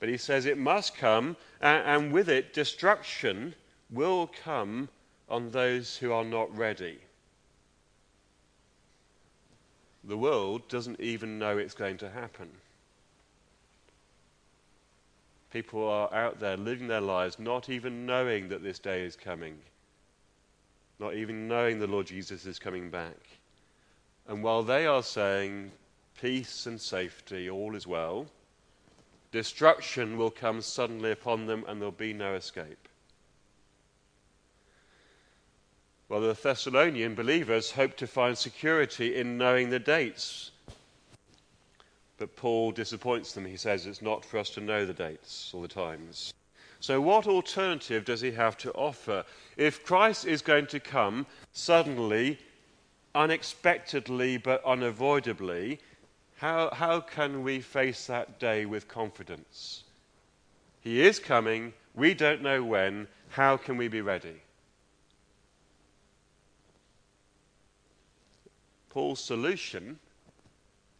But 0.00 0.08
he 0.08 0.16
says 0.16 0.46
it 0.46 0.58
must 0.58 0.96
come, 0.96 1.36
and 1.60 2.12
with 2.12 2.28
it, 2.28 2.54
destruction 2.54 3.54
will 3.90 4.30
come 4.44 4.88
on 5.28 5.50
those 5.50 5.96
who 5.96 6.12
are 6.12 6.24
not 6.24 6.56
ready. 6.56 6.98
The 10.04 10.16
world 10.16 10.68
doesn't 10.68 11.00
even 11.00 11.38
know 11.38 11.58
it's 11.58 11.74
going 11.74 11.98
to 11.98 12.10
happen. 12.10 12.48
People 15.52 15.88
are 15.88 16.12
out 16.12 16.40
there 16.40 16.56
living 16.56 16.88
their 16.88 17.00
lives 17.00 17.38
not 17.38 17.68
even 17.68 18.06
knowing 18.06 18.48
that 18.48 18.62
this 18.62 18.78
day 18.78 19.02
is 19.02 19.16
coming, 19.16 19.58
not 20.98 21.14
even 21.14 21.48
knowing 21.48 21.78
the 21.78 21.86
Lord 21.86 22.06
Jesus 22.06 22.44
is 22.46 22.58
coming 22.58 22.90
back. 22.90 23.16
And 24.26 24.42
while 24.42 24.62
they 24.62 24.86
are 24.86 25.02
saying 25.02 25.72
peace 26.20 26.66
and 26.66 26.80
safety, 26.80 27.48
all 27.48 27.74
is 27.74 27.86
well, 27.86 28.26
destruction 29.32 30.18
will 30.18 30.30
come 30.30 30.60
suddenly 30.60 31.12
upon 31.12 31.46
them 31.46 31.64
and 31.66 31.80
there'll 31.80 31.92
be 31.92 32.12
no 32.12 32.34
escape. 32.34 32.87
Well, 36.08 36.20
the 36.22 36.32
Thessalonian 36.32 37.14
believers 37.14 37.72
hoped 37.72 37.98
to 37.98 38.06
find 38.06 38.36
security 38.36 39.16
in 39.16 39.36
knowing 39.36 39.68
the 39.68 39.78
dates. 39.78 40.52
But 42.16 42.34
Paul 42.34 42.72
disappoints 42.72 43.32
them. 43.32 43.44
He 43.44 43.58
says 43.58 43.86
it's 43.86 44.00
not 44.00 44.24
for 44.24 44.38
us 44.38 44.48
to 44.50 44.60
know 44.60 44.86
the 44.86 44.94
dates 44.94 45.52
or 45.52 45.62
the 45.62 45.68
times. 45.68 46.32
So, 46.80 47.00
what 47.00 47.26
alternative 47.26 48.04
does 48.04 48.20
he 48.20 48.30
have 48.32 48.56
to 48.58 48.72
offer? 48.72 49.24
If 49.56 49.84
Christ 49.84 50.24
is 50.24 50.40
going 50.40 50.68
to 50.68 50.80
come 50.80 51.26
suddenly, 51.52 52.38
unexpectedly, 53.14 54.38
but 54.38 54.64
unavoidably, 54.64 55.80
how, 56.36 56.70
how 56.72 57.00
can 57.00 57.42
we 57.42 57.60
face 57.60 58.06
that 58.06 58.38
day 58.38 58.64
with 58.64 58.88
confidence? 58.88 59.84
He 60.80 61.02
is 61.02 61.18
coming. 61.18 61.74
We 61.94 62.14
don't 62.14 62.42
know 62.42 62.62
when. 62.62 63.08
How 63.30 63.56
can 63.56 63.76
we 63.76 63.88
be 63.88 64.00
ready? 64.00 64.40
Paul's 68.90 69.20
solution 69.20 69.98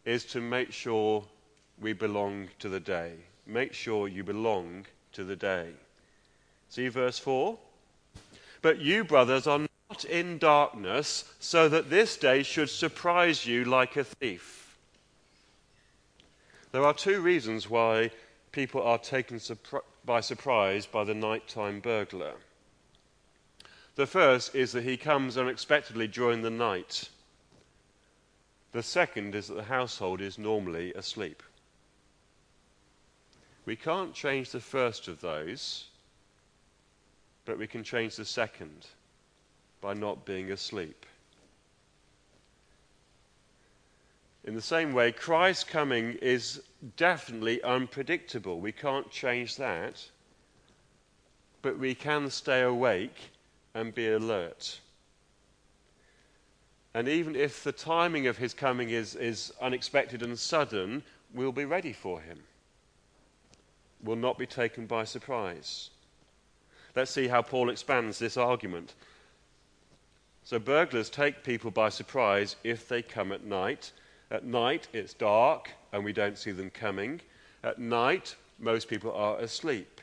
is 0.05 0.24
to 0.27 0.40
make 0.40 0.72
sure 0.72 1.24
we 1.81 1.92
belong 1.92 2.48
to 2.59 2.68
the 2.68 2.81
day. 2.81 3.14
Make 3.46 3.72
sure 3.72 4.09
you 4.09 4.24
belong 4.24 4.87
to 5.12 5.24
the 5.24 5.37
day. 5.37 5.70
See 6.68 6.88
verse 6.88 7.18
4? 7.18 7.59
But 8.61 8.81
you, 8.81 9.05
brothers, 9.05 9.46
are 9.46 9.66
not 9.90 10.05
in 10.05 10.38
darkness, 10.38 11.33
so 11.40 11.68
that 11.68 11.88
this 11.88 12.16
day 12.16 12.42
should 12.42 12.68
surprise 12.68 13.46
you 13.46 13.64
like 13.64 13.96
a 13.96 14.05
thief. 14.05 14.77
There 16.72 16.85
are 16.85 16.94
two 16.94 17.20
reasons 17.20 17.70
why 17.70 18.11
people 18.53 18.83
are 18.83 18.98
taken 18.98 19.40
by 20.05 20.20
surprise 20.20 20.85
by 20.87 21.05
the 21.05 21.14
nighttime 21.14 21.81
burglar. 21.81 22.35
The 23.94 24.07
first 24.07 24.55
is 24.55 24.72
that 24.72 24.85
he 24.85 24.96
comes 24.96 25.38
unexpectedly 25.38 26.07
during 26.07 26.42
the 26.42 26.51
night. 26.51 27.09
The 28.79 28.85
second 28.85 29.35
is 29.35 29.49
that 29.49 29.55
the 29.55 29.64
household 29.64 30.21
is 30.21 30.38
normally 30.38 30.95
asleep. 30.95 31.43
We 33.64 33.75
can't 33.75 34.14
change 34.14 34.53
the 34.53 34.61
first 34.61 35.09
of 35.09 35.21
those, 35.21 35.87
but 37.45 37.59
we 37.59 37.67
can 37.67 37.83
change 37.83 38.14
the 38.14 38.25
second 38.25 38.87
by 39.81 39.95
not 39.95 40.25
being 40.25 40.53
asleep. 40.53 41.07
In 44.45 44.55
the 44.55 44.62
same 44.62 44.93
way, 44.93 45.11
Christ's 45.11 45.64
coming 45.64 46.12
is 46.23 46.62
definitely 46.97 47.61
unpredictable. 47.64 48.61
We 48.61 48.71
can't 48.71 49.11
change 49.11 49.57
that, 49.57 50.09
but 51.62 51.81
we 51.81 51.97
can 51.97 52.31
stay 52.31 52.62
awake 52.62 53.33
and 53.75 53.93
be 53.93 54.09
alert. 54.09 54.79
And 56.94 57.09
even 57.09 57.37
if 57.37 57.62
the 57.62 57.72
timing 57.72 58.27
of 58.27 58.38
his 58.38 58.55
coming 58.55 58.90
is, 58.90 59.14
is 59.14 59.53
unexpected 59.61 60.22
and 60.22 60.38
sudden, 60.38 61.03
we'll 61.35 61.53
be 61.53 61.64
ready 61.64 61.92
for 61.92 62.20
him. 62.20 62.38
We'll 64.03 64.16
not 64.16 64.38
be 64.38 64.46
taken 64.46 64.87
by 64.87 65.05
surprise. 65.05 65.90
Let's 66.96 67.11
see 67.11 67.29
how 67.29 67.42
Paul 67.42 67.70
expands 67.70 68.18
this 68.18 68.37
argument. 68.37 68.94
So, 70.44 70.59
burglars 70.59 71.11
take 71.11 71.44
people 71.44 71.70
by 71.70 71.90
surprise 71.90 72.57
if 72.64 72.88
they 72.88 73.03
come 73.03 73.33
at 73.33 73.44
night. 73.44 73.92
At 74.31 74.44
night, 74.44 74.88
it's 74.92 75.14
dark 75.14 75.70
and 75.92 76.05
we 76.05 76.12
don't 76.12 76.38
see 76.38 76.53
them 76.53 76.70
coming. 76.70 77.20
At 77.62 77.79
night, 77.79 78.35
most 78.59 78.88
people 78.88 79.12
are 79.12 79.38
asleep. 79.38 79.98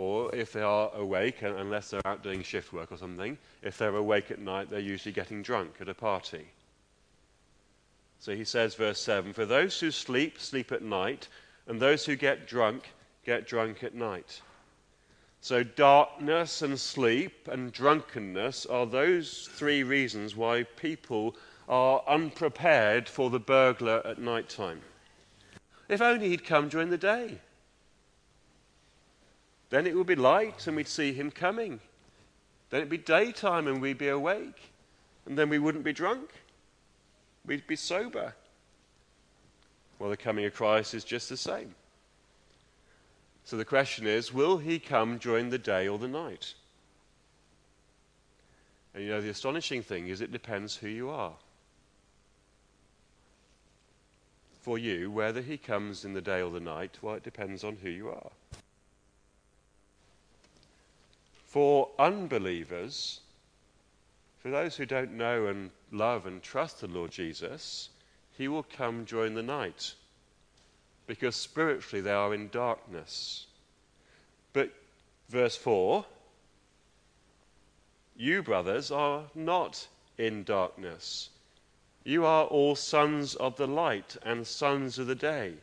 Or 0.00 0.34
if 0.34 0.54
they 0.54 0.62
are 0.62 0.90
awake, 0.94 1.42
unless 1.42 1.90
they're 1.90 2.06
out 2.06 2.22
doing 2.22 2.42
shift 2.42 2.72
work 2.72 2.90
or 2.90 2.96
something, 2.96 3.36
if 3.60 3.76
they're 3.76 3.94
awake 3.94 4.30
at 4.30 4.38
night, 4.38 4.70
they're 4.70 4.80
usually 4.80 5.12
getting 5.12 5.42
drunk 5.42 5.74
at 5.78 5.90
a 5.90 5.94
party. 5.94 6.46
So 8.18 8.34
he 8.34 8.44
says, 8.44 8.74
verse 8.74 8.98
7 8.98 9.34
For 9.34 9.44
those 9.44 9.78
who 9.78 9.90
sleep, 9.90 10.40
sleep 10.40 10.72
at 10.72 10.80
night, 10.80 11.28
and 11.66 11.78
those 11.78 12.06
who 12.06 12.16
get 12.16 12.48
drunk, 12.48 12.94
get 13.26 13.46
drunk 13.46 13.84
at 13.84 13.94
night. 13.94 14.40
So, 15.42 15.62
darkness 15.62 16.62
and 16.62 16.80
sleep 16.80 17.46
and 17.46 17.70
drunkenness 17.70 18.64
are 18.64 18.86
those 18.86 19.50
three 19.52 19.82
reasons 19.82 20.34
why 20.34 20.62
people 20.62 21.36
are 21.68 22.02
unprepared 22.08 23.06
for 23.06 23.28
the 23.28 23.38
burglar 23.38 24.00
at 24.06 24.18
night 24.18 24.48
time. 24.48 24.80
If 25.90 26.00
only 26.00 26.30
he'd 26.30 26.46
come 26.46 26.70
during 26.70 26.88
the 26.88 26.96
day. 26.96 27.40
Then 29.70 29.86
it 29.86 29.96
would 29.96 30.06
be 30.06 30.16
light 30.16 30.66
and 30.66 30.76
we'd 30.76 30.88
see 30.88 31.12
him 31.12 31.30
coming. 31.30 31.80
Then 32.68 32.80
it'd 32.80 32.90
be 32.90 32.98
daytime 32.98 33.66
and 33.66 33.80
we'd 33.80 33.98
be 33.98 34.08
awake. 34.08 34.72
And 35.26 35.38
then 35.38 35.48
we 35.48 35.58
wouldn't 35.58 35.84
be 35.84 35.92
drunk. 35.92 36.30
We'd 37.46 37.66
be 37.66 37.76
sober. 37.76 38.34
Well, 39.98 40.10
the 40.10 40.16
coming 40.16 40.44
of 40.44 40.54
Christ 40.54 40.94
is 40.94 41.04
just 41.04 41.28
the 41.28 41.36
same. 41.36 41.74
So 43.44 43.56
the 43.56 43.64
question 43.64 44.06
is 44.06 44.32
will 44.32 44.58
he 44.58 44.78
come 44.78 45.18
during 45.18 45.50
the 45.50 45.58
day 45.58 45.88
or 45.88 45.98
the 45.98 46.08
night? 46.08 46.54
And 48.94 49.04
you 49.04 49.10
know, 49.10 49.20
the 49.20 49.30
astonishing 49.30 49.82
thing 49.82 50.08
is 50.08 50.20
it 50.20 50.32
depends 50.32 50.76
who 50.76 50.88
you 50.88 51.10
are. 51.10 51.34
For 54.62 54.78
you, 54.78 55.10
whether 55.10 55.40
he 55.40 55.56
comes 55.56 56.04
in 56.04 56.12
the 56.12 56.20
day 56.20 56.42
or 56.42 56.50
the 56.50 56.60
night, 56.60 56.98
well, 57.00 57.14
it 57.14 57.22
depends 57.22 57.64
on 57.64 57.76
who 57.76 57.88
you 57.88 58.10
are. 58.10 58.30
For 61.50 61.90
unbelievers, 61.98 63.22
for 64.38 64.50
those 64.50 64.76
who 64.76 64.86
don't 64.86 65.14
know 65.14 65.46
and 65.46 65.72
love 65.90 66.24
and 66.24 66.40
trust 66.40 66.80
the 66.80 66.86
Lord 66.86 67.10
Jesus, 67.10 67.88
he 68.38 68.46
will 68.46 68.62
come 68.62 69.02
during 69.02 69.34
the 69.34 69.42
night 69.42 69.94
because 71.08 71.34
spiritually 71.34 72.00
they 72.00 72.12
are 72.12 72.32
in 72.32 72.50
darkness. 72.50 73.48
But 74.52 74.72
verse 75.28 75.56
4 75.56 76.06
you, 78.16 78.44
brothers, 78.44 78.92
are 78.92 79.24
not 79.34 79.88
in 80.18 80.44
darkness. 80.44 81.30
You 82.04 82.26
are 82.26 82.44
all 82.44 82.76
sons 82.76 83.34
of 83.34 83.56
the 83.56 83.66
light 83.66 84.16
and 84.22 84.46
sons 84.46 85.00
of 85.00 85.08
the 85.08 85.16
day. 85.16 85.54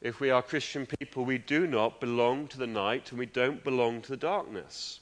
If 0.00 0.20
we 0.20 0.30
are 0.30 0.42
Christian 0.42 0.86
people, 0.86 1.24
we 1.24 1.38
do 1.38 1.66
not 1.66 2.00
belong 2.00 2.46
to 2.48 2.58
the 2.58 2.66
night 2.66 3.10
and 3.10 3.18
we 3.18 3.26
don't 3.26 3.64
belong 3.64 4.00
to 4.02 4.08
the 4.08 4.16
darkness. 4.16 5.00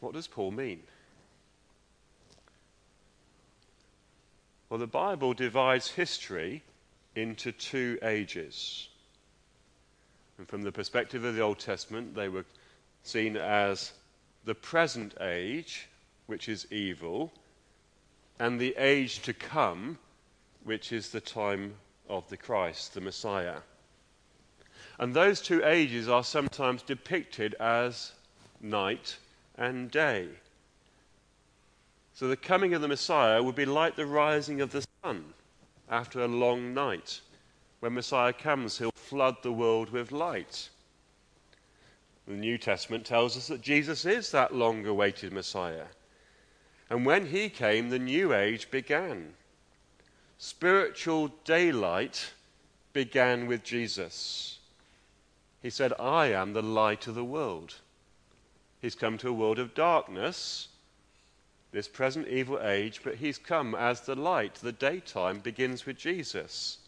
What 0.00 0.14
does 0.14 0.26
Paul 0.26 0.50
mean? 0.50 0.82
Well, 4.68 4.80
the 4.80 4.86
Bible 4.86 5.34
divides 5.34 5.90
history 5.90 6.62
into 7.14 7.52
two 7.52 7.98
ages. 8.02 8.88
And 10.38 10.48
from 10.48 10.62
the 10.62 10.72
perspective 10.72 11.24
of 11.24 11.36
the 11.36 11.42
Old 11.42 11.60
Testament, 11.60 12.14
they 12.14 12.28
were 12.28 12.46
seen 13.04 13.36
as 13.36 13.92
the 14.44 14.54
present 14.54 15.14
age, 15.20 15.88
which 16.26 16.48
is 16.48 16.66
evil, 16.72 17.32
and 18.40 18.58
the 18.58 18.74
age 18.76 19.22
to 19.22 19.32
come, 19.32 19.98
which 20.64 20.90
is 20.90 21.10
the 21.10 21.20
time 21.20 21.74
of 22.12 22.28
the 22.28 22.36
Christ, 22.36 22.92
the 22.92 23.00
Messiah. 23.00 23.56
And 24.98 25.14
those 25.14 25.40
two 25.40 25.64
ages 25.64 26.08
are 26.08 26.22
sometimes 26.22 26.82
depicted 26.82 27.54
as 27.54 28.12
night 28.60 29.16
and 29.56 29.90
day. 29.90 30.28
So 32.12 32.28
the 32.28 32.36
coming 32.36 32.74
of 32.74 32.82
the 32.82 32.88
Messiah 32.88 33.42
would 33.42 33.54
be 33.54 33.64
like 33.64 33.96
the 33.96 34.06
rising 34.06 34.60
of 34.60 34.70
the 34.70 34.84
sun 35.02 35.32
after 35.88 36.20
a 36.20 36.28
long 36.28 36.74
night. 36.74 37.20
When 37.80 37.94
Messiah 37.94 38.34
comes, 38.34 38.78
he'll 38.78 38.92
flood 38.92 39.36
the 39.42 39.52
world 39.52 39.90
with 39.90 40.12
light. 40.12 40.68
The 42.28 42.34
New 42.34 42.58
Testament 42.58 43.06
tells 43.06 43.36
us 43.36 43.48
that 43.48 43.62
Jesus 43.62 44.04
is 44.04 44.30
that 44.30 44.54
long 44.54 44.86
awaited 44.86 45.32
Messiah. 45.32 45.86
And 46.90 47.06
when 47.06 47.26
he 47.26 47.48
came, 47.48 47.88
the 47.88 47.98
new 47.98 48.34
age 48.34 48.70
began 48.70 49.32
spiritual 50.42 51.28
daylight 51.44 52.32
began 52.92 53.46
with 53.46 53.62
Jesus. 53.62 54.58
He 55.62 55.70
said, 55.70 55.92
I 56.00 56.32
am 56.32 56.52
the 56.52 56.62
light 56.62 57.06
of 57.06 57.14
the 57.14 57.24
world. 57.24 57.76
He's 58.80 58.96
come 58.96 59.18
to 59.18 59.28
a 59.28 59.32
world 59.32 59.60
of 59.60 59.72
darkness, 59.72 60.66
this 61.70 61.86
present 61.86 62.26
evil 62.26 62.58
age, 62.60 63.02
but 63.04 63.14
he's 63.14 63.38
come 63.38 63.76
as 63.76 64.00
the 64.00 64.16
light. 64.16 64.56
The 64.56 64.72
daytime 64.72 65.38
begins 65.38 65.86
with 65.86 65.96
Jesus. 65.96 66.78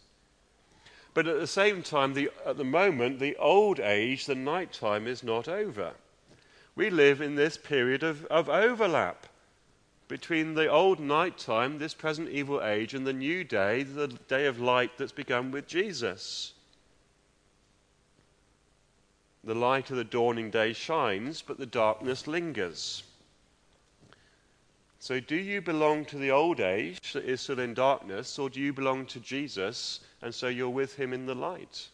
But 1.13 1.25
at 1.25 1.39
the 1.39 1.47
same 1.47 1.81
time, 1.81 2.13
the, 2.13 2.29
at 2.45 2.57
the 2.57 2.65
moment, 2.65 3.19
the 3.19 3.37
old 3.37 3.79
age, 3.79 4.25
the 4.25 4.35
nighttime, 4.35 5.07
is 5.07 5.23
not 5.23 5.47
over. 5.47 5.93
We 6.75 6.89
live 6.89 7.21
in 7.21 7.35
this 7.35 7.55
period 7.55 8.03
of, 8.03 8.25
of 8.25 8.49
overlap 8.49 9.27
between 10.07 10.53
the 10.53 10.67
old 10.67 10.99
night 10.99 11.37
time, 11.37 11.79
this 11.79 11.93
present 11.93 12.29
evil 12.29 12.63
age, 12.63 12.93
and 12.93 13.05
the 13.05 13.13
new 13.13 13.43
day, 13.43 13.83
the 13.83 14.07
day 14.07 14.45
of 14.45 14.59
light 14.59 14.97
that's 14.97 15.11
begun 15.11 15.51
with 15.51 15.67
Jesus. 15.67 16.53
The 19.43 19.55
light 19.55 19.89
of 19.91 19.97
the 19.97 20.03
dawning 20.03 20.51
day 20.51 20.73
shines, 20.73 21.41
but 21.41 21.57
the 21.57 21.65
darkness 21.65 22.27
lingers. 22.27 23.03
So, 24.99 25.19
do 25.19 25.35
you 25.35 25.61
belong 25.61 26.05
to 26.05 26.17
the 26.17 26.31
old 26.31 26.59
age 26.59 27.13
that 27.13 27.25
is 27.25 27.41
still 27.41 27.59
in 27.59 27.75
darkness, 27.75 28.39
or 28.39 28.49
do 28.49 28.59
you 28.59 28.73
belong 28.73 29.05
to 29.07 29.19
Jesus 29.19 29.99
and 30.23 30.33
so 30.33 30.47
you're 30.47 30.69
with 30.69 30.95
him 30.95 31.13
in 31.13 31.27
the 31.27 31.35
light? 31.35 31.87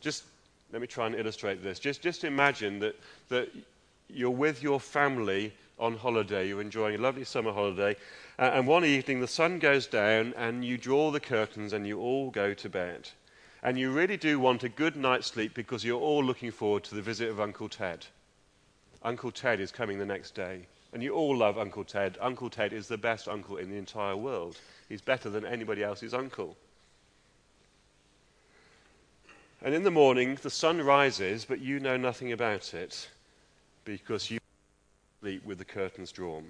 Just 0.00 0.24
let 0.72 0.80
me 0.80 0.86
try 0.86 1.06
and 1.06 1.14
illustrate 1.14 1.62
this. 1.62 1.78
Just, 1.78 2.00
just 2.00 2.24
imagine 2.24 2.78
that, 2.78 2.98
that 3.28 3.50
you're 4.08 4.30
with 4.30 4.62
your 4.62 4.80
family 4.80 5.52
on 5.78 5.96
holiday, 5.96 6.48
you're 6.48 6.60
enjoying 6.60 6.94
a 6.94 7.02
lovely 7.02 7.24
summer 7.24 7.52
holiday, 7.52 7.96
uh, 8.38 8.50
and 8.54 8.66
one 8.66 8.84
evening 8.84 9.20
the 9.20 9.28
sun 9.28 9.58
goes 9.58 9.86
down 9.86 10.32
and 10.36 10.64
you 10.64 10.78
draw 10.78 11.10
the 11.10 11.20
curtains 11.20 11.72
and 11.72 11.86
you 11.86 12.00
all 12.00 12.30
go 12.30 12.54
to 12.54 12.68
bed. 12.68 13.08
And 13.62 13.78
you 13.78 13.90
really 13.92 14.16
do 14.16 14.38
want 14.38 14.62
a 14.62 14.68
good 14.68 14.94
night's 14.94 15.28
sleep 15.28 15.54
because 15.54 15.84
you're 15.84 16.00
all 16.00 16.22
looking 16.22 16.50
forward 16.50 16.84
to 16.84 16.94
the 16.94 17.02
visit 17.02 17.30
of 17.30 17.40
Uncle 17.40 17.68
Ted. 17.68 18.06
Uncle 19.02 19.30
Ted 19.30 19.58
is 19.58 19.72
coming 19.72 19.98
the 19.98 20.06
next 20.06 20.34
day. 20.34 20.66
And 20.92 21.02
you 21.02 21.12
all 21.12 21.36
love 21.36 21.58
Uncle 21.58 21.82
Ted. 21.82 22.18
Uncle 22.20 22.48
Ted 22.50 22.72
is 22.72 22.88
the 22.88 22.98
best 22.98 23.26
uncle 23.26 23.56
in 23.56 23.70
the 23.70 23.76
entire 23.76 24.16
world. 24.16 24.58
He's 24.88 25.00
better 25.00 25.28
than 25.28 25.44
anybody 25.44 25.82
else's 25.82 26.14
uncle. 26.14 26.56
And 29.62 29.74
in 29.74 29.82
the 29.82 29.90
morning, 29.90 30.38
the 30.42 30.50
sun 30.50 30.80
rises, 30.82 31.44
but 31.44 31.60
you 31.60 31.80
know 31.80 31.96
nothing 31.96 32.32
about 32.32 32.74
it 32.74 33.08
because 33.84 34.30
you 34.30 34.38
sleep 35.24 35.46
with 35.46 35.56
the 35.56 35.64
curtains 35.64 36.12
drawn. 36.12 36.44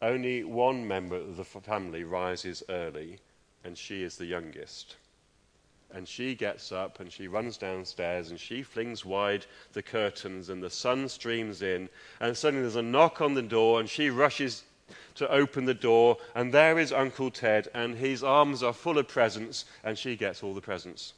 Only 0.00 0.44
one 0.44 0.86
member 0.86 1.16
of 1.16 1.36
the 1.36 1.42
family 1.42 2.04
rises 2.04 2.62
early, 2.68 3.18
and 3.64 3.76
she 3.76 4.04
is 4.04 4.16
the 4.16 4.26
youngest 4.26 4.94
and 5.92 6.06
she 6.06 6.36
gets 6.36 6.70
up 6.70 7.00
and 7.00 7.10
she 7.10 7.26
runs 7.26 7.56
downstairs 7.56 8.30
and 8.30 8.38
she 8.38 8.62
flings 8.62 9.04
wide 9.04 9.44
the 9.72 9.82
curtains 9.82 10.48
and 10.48 10.62
the 10.62 10.70
sun 10.70 11.08
streams 11.08 11.62
in 11.62 11.88
and 12.20 12.36
suddenly 12.36 12.62
there's 12.62 12.76
a 12.76 12.82
knock 12.82 13.20
on 13.20 13.34
the 13.34 13.42
door 13.42 13.80
and 13.80 13.88
she 13.88 14.08
rushes 14.08 14.64
to 15.14 15.28
open 15.30 15.64
the 15.64 15.74
door 15.74 16.16
and 16.34 16.54
there 16.54 16.78
is 16.78 16.92
Uncle 16.92 17.30
Ted 17.30 17.68
and 17.74 17.96
his 17.96 18.22
arms 18.22 18.62
are 18.62 18.72
full 18.72 18.98
of 18.98 19.08
presents 19.08 19.64
and 19.82 19.98
she 19.98 20.16
gets 20.16 20.42
all 20.42 20.54
the 20.54 20.60
presents. 20.60 21.12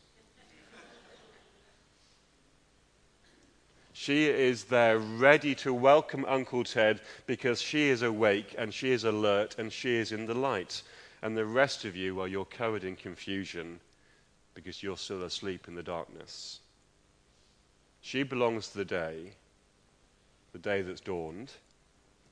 She 3.99 4.27
is 4.27 4.65
there 4.65 4.99
ready 4.99 5.55
to 5.55 5.73
welcome 5.73 6.27
Uncle 6.27 6.65
Ted 6.65 7.01
because 7.25 7.63
she 7.63 7.89
is 7.89 8.03
awake 8.03 8.55
and 8.59 8.73
she 8.73 8.91
is 8.93 9.05
alert 9.05 9.57
and 9.59 9.73
she 9.73 9.95
is 9.95 10.13
in 10.13 10.27
the 10.27 10.35
light. 10.35 10.83
And 11.23 11.35
the 11.35 11.47
rest 11.47 11.87
of 11.87 11.97
you, 11.97 12.15
well, 12.15 12.29
you're 12.29 12.45
covered 12.45 12.85
in 12.85 12.95
confusion 12.95 13.81
because 14.53 14.83
you're 14.83 14.99
still 14.99 15.23
asleep 15.23 15.67
in 15.67 15.75
the 15.75 15.83
darkness. 15.83 16.61
She 18.03 18.23
belongs 18.23 18.69
to 18.69 18.77
the 18.77 18.85
day, 18.85 19.33
the 20.53 20.59
day 20.59 20.83
that's 20.83 21.01
dawned, 21.01 21.53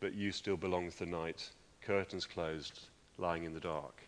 but 0.00 0.12
you 0.12 0.32
still 0.32 0.58
belong 0.58 0.90
to 0.90 0.98
the 0.98 1.06
night, 1.06 1.48
curtains 1.80 2.26
closed, 2.26 2.78
lying 3.16 3.44
in 3.44 3.54
the 3.54 3.58
dark. 3.58 4.02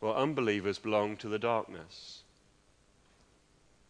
Well, 0.00 0.14
unbelievers 0.14 0.78
belong 0.78 1.18
to 1.18 1.28
the 1.28 1.38
darkness. 1.38 2.22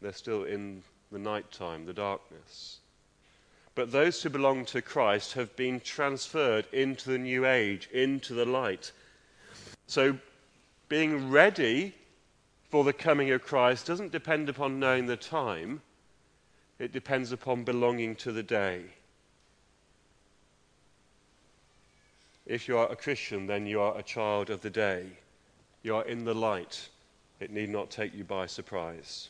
They're 0.03 0.12
still 0.12 0.43
in 0.43 0.83
the 1.11 1.18
night 1.18 1.50
time, 1.50 1.86
the 1.86 1.92
darkness. 1.92 2.78
But 3.74 3.92
those 3.92 4.22
who 4.22 4.30
belong 4.30 4.64
to 4.66 4.82
Christ 4.82 5.34
have 5.34 5.54
been 5.56 5.80
transferred 5.80 6.66
into 6.72 7.11
the 7.11 7.18
new 7.18 7.46
age, 7.46 7.88
into 7.92 8.34
the 8.34 8.44
light. 8.44 8.92
So, 9.86 10.18
being 10.88 11.30
ready 11.30 11.94
for 12.70 12.84
the 12.84 12.92
coming 12.92 13.30
of 13.30 13.42
Christ 13.42 13.86
doesn't 13.86 14.12
depend 14.12 14.48
upon 14.48 14.80
knowing 14.80 15.06
the 15.06 15.16
time, 15.16 15.80
it 16.78 16.92
depends 16.92 17.32
upon 17.32 17.64
belonging 17.64 18.16
to 18.16 18.32
the 18.32 18.42
day. 18.42 18.82
If 22.46 22.66
you 22.66 22.78
are 22.78 22.90
a 22.90 22.96
Christian, 22.96 23.46
then 23.46 23.66
you 23.66 23.80
are 23.80 23.96
a 23.96 24.02
child 24.02 24.48
of 24.50 24.62
the 24.62 24.70
day. 24.70 25.06
You 25.82 25.96
are 25.96 26.04
in 26.04 26.24
the 26.24 26.34
light. 26.34 26.88
It 27.40 27.50
need 27.50 27.68
not 27.68 27.90
take 27.90 28.14
you 28.14 28.24
by 28.24 28.46
surprise. 28.46 29.28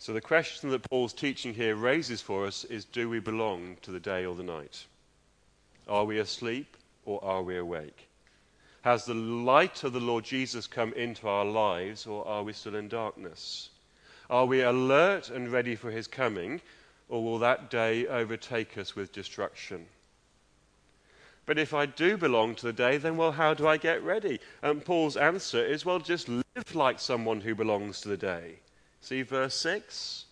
So, 0.00 0.12
the 0.12 0.20
question 0.20 0.70
that 0.70 0.88
Paul's 0.88 1.12
teaching 1.12 1.52
here 1.52 1.74
raises 1.74 2.22
for 2.22 2.46
us 2.46 2.62
is 2.64 2.84
do 2.84 3.08
we 3.08 3.18
belong 3.18 3.76
to 3.82 3.90
the 3.90 3.98
day 3.98 4.24
or 4.24 4.36
the 4.36 4.44
night? 4.44 4.86
Are 5.88 6.04
we 6.04 6.20
asleep 6.20 6.76
or 7.04 7.22
are 7.24 7.42
we 7.42 7.56
awake? 7.56 8.08
Has 8.82 9.04
the 9.04 9.14
light 9.14 9.82
of 9.82 9.92
the 9.92 10.00
Lord 10.00 10.24
Jesus 10.24 10.68
come 10.68 10.92
into 10.92 11.26
our 11.26 11.44
lives, 11.44 12.06
or 12.06 12.26
are 12.28 12.44
we 12.44 12.52
still 12.52 12.76
in 12.76 12.88
darkness? 12.88 13.70
Are 14.30 14.46
we 14.46 14.60
alert 14.60 15.30
and 15.30 15.50
ready 15.50 15.74
for 15.74 15.90
his 15.90 16.06
coming, 16.06 16.60
or 17.08 17.24
will 17.24 17.40
that 17.40 17.68
day 17.68 18.06
overtake 18.06 18.78
us 18.78 18.94
with 18.94 19.12
destruction? 19.12 19.86
But 21.44 21.58
if 21.58 21.74
I 21.74 21.86
do 21.86 22.16
belong 22.16 22.54
to 22.54 22.66
the 22.66 22.72
day, 22.72 22.98
then, 22.98 23.16
well, 23.16 23.32
how 23.32 23.52
do 23.52 23.66
I 23.66 23.78
get 23.78 24.02
ready? 24.04 24.38
And 24.62 24.84
Paul's 24.84 25.16
answer 25.16 25.64
is, 25.64 25.84
well, 25.84 25.98
just 25.98 26.28
live 26.28 26.44
like 26.74 27.00
someone 27.00 27.40
who 27.40 27.56
belongs 27.56 28.00
to 28.02 28.08
the 28.08 28.16
day. 28.16 28.60
See 29.00 29.22
verse 29.22 29.54
6? 29.54 30.24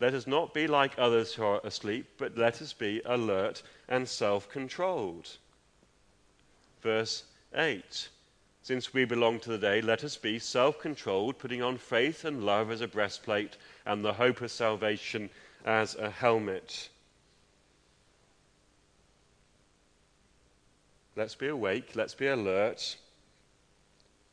Let 0.00 0.14
us 0.14 0.26
not 0.26 0.54
be 0.54 0.66
like 0.66 0.98
others 0.98 1.34
who 1.34 1.44
are 1.44 1.60
asleep, 1.62 2.06
but 2.16 2.36
let 2.36 2.62
us 2.62 2.72
be 2.72 3.02
alert 3.04 3.62
and 3.88 4.08
self 4.08 4.48
controlled. 4.48 5.36
Verse 6.80 7.24
8 7.54 8.08
Since 8.62 8.94
we 8.94 9.04
belong 9.04 9.40
to 9.40 9.50
the 9.50 9.58
day, 9.58 9.82
let 9.82 10.02
us 10.02 10.16
be 10.16 10.38
self 10.38 10.78
controlled, 10.78 11.38
putting 11.38 11.62
on 11.62 11.76
faith 11.76 12.24
and 12.24 12.44
love 12.44 12.70
as 12.70 12.80
a 12.80 12.88
breastplate, 12.88 13.58
and 13.84 14.02
the 14.02 14.14
hope 14.14 14.40
of 14.40 14.50
salvation 14.50 15.28
as 15.66 15.94
a 15.96 16.08
helmet. 16.08 16.88
Let's 21.14 21.34
be 21.34 21.48
awake, 21.48 21.94
let's 21.94 22.14
be 22.14 22.28
alert. 22.28 22.96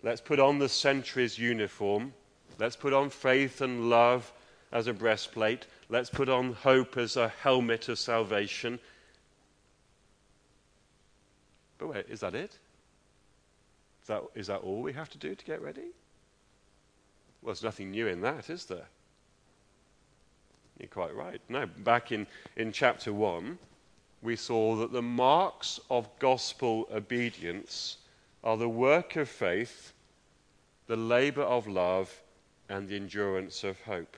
Let's 0.02 0.22
put 0.22 0.40
on 0.40 0.60
the 0.60 0.70
sentry's 0.70 1.38
uniform. 1.38 2.14
Let's 2.60 2.76
put 2.76 2.93
on 2.93 3.10
faith 3.10 3.62
and 3.62 3.89
love 3.89 4.32
as 4.72 4.88
a 4.88 4.93
breastplate. 4.93 5.66
Let's 5.89 6.10
put 6.10 6.30
on 6.30 6.53
hope 6.53 6.97
as 6.97 7.16
a 7.16 7.30
helmet 7.30 7.88
of 7.89 7.99
salvation. 7.99 8.80
But 11.78 11.88
wait, 11.88 12.05
is 12.10 12.22
that 12.22 12.36
it? 12.36 12.58
Is 14.01 14.08
that, 14.08 14.24
is 14.36 14.47
that 14.47 14.62
all 14.62 14.82
we 14.82 14.93
have 14.93 15.10
to 15.10 15.18
do 15.18 15.36
to 15.36 15.45
get 15.45 15.62
ready? 15.62 15.91
Well, 17.41 17.53
there's 17.53 17.64
nothing 17.64 17.91
new 17.91 18.08
in 18.08 18.22
that, 18.22 18.49
is 18.49 18.66
there? 18.66 18.88
You're 20.80 20.89
quite 20.89 21.16
right. 21.16 21.41
No, 21.49 21.66
back 21.66 22.12
in, 22.12 22.28
in 22.55 22.72
chapter 22.72 23.14
1, 23.14 23.58
we 24.22 24.36
saw 24.36 24.76
that 24.78 24.91
the 24.91 25.01
marks 25.01 25.80
of 25.89 26.08
gospel 26.20 26.88
obedience 26.93 27.97
are 28.43 28.58
the 28.58 28.70
work 28.70 29.16
of 29.16 29.30
faith, 29.30 29.93
the 30.88 30.95
labor 30.95 31.41
of 31.41 31.68
love, 31.68 32.22
and 32.70 32.88
the 32.88 32.95
endurance 32.95 33.63
of 33.63 33.80
hope. 33.82 34.18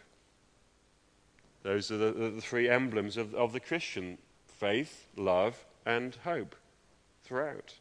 Those 1.63 1.91
are 1.91 1.97
the, 1.97 2.11
the 2.11 2.41
three 2.41 2.69
emblems 2.69 3.17
of, 3.17 3.33
of 3.35 3.53
the 3.53 3.59
Christian 3.59 4.17
faith, 4.47 5.07
love, 5.15 5.65
and 5.85 6.15
hope 6.23 6.55
throughout. 7.23 7.75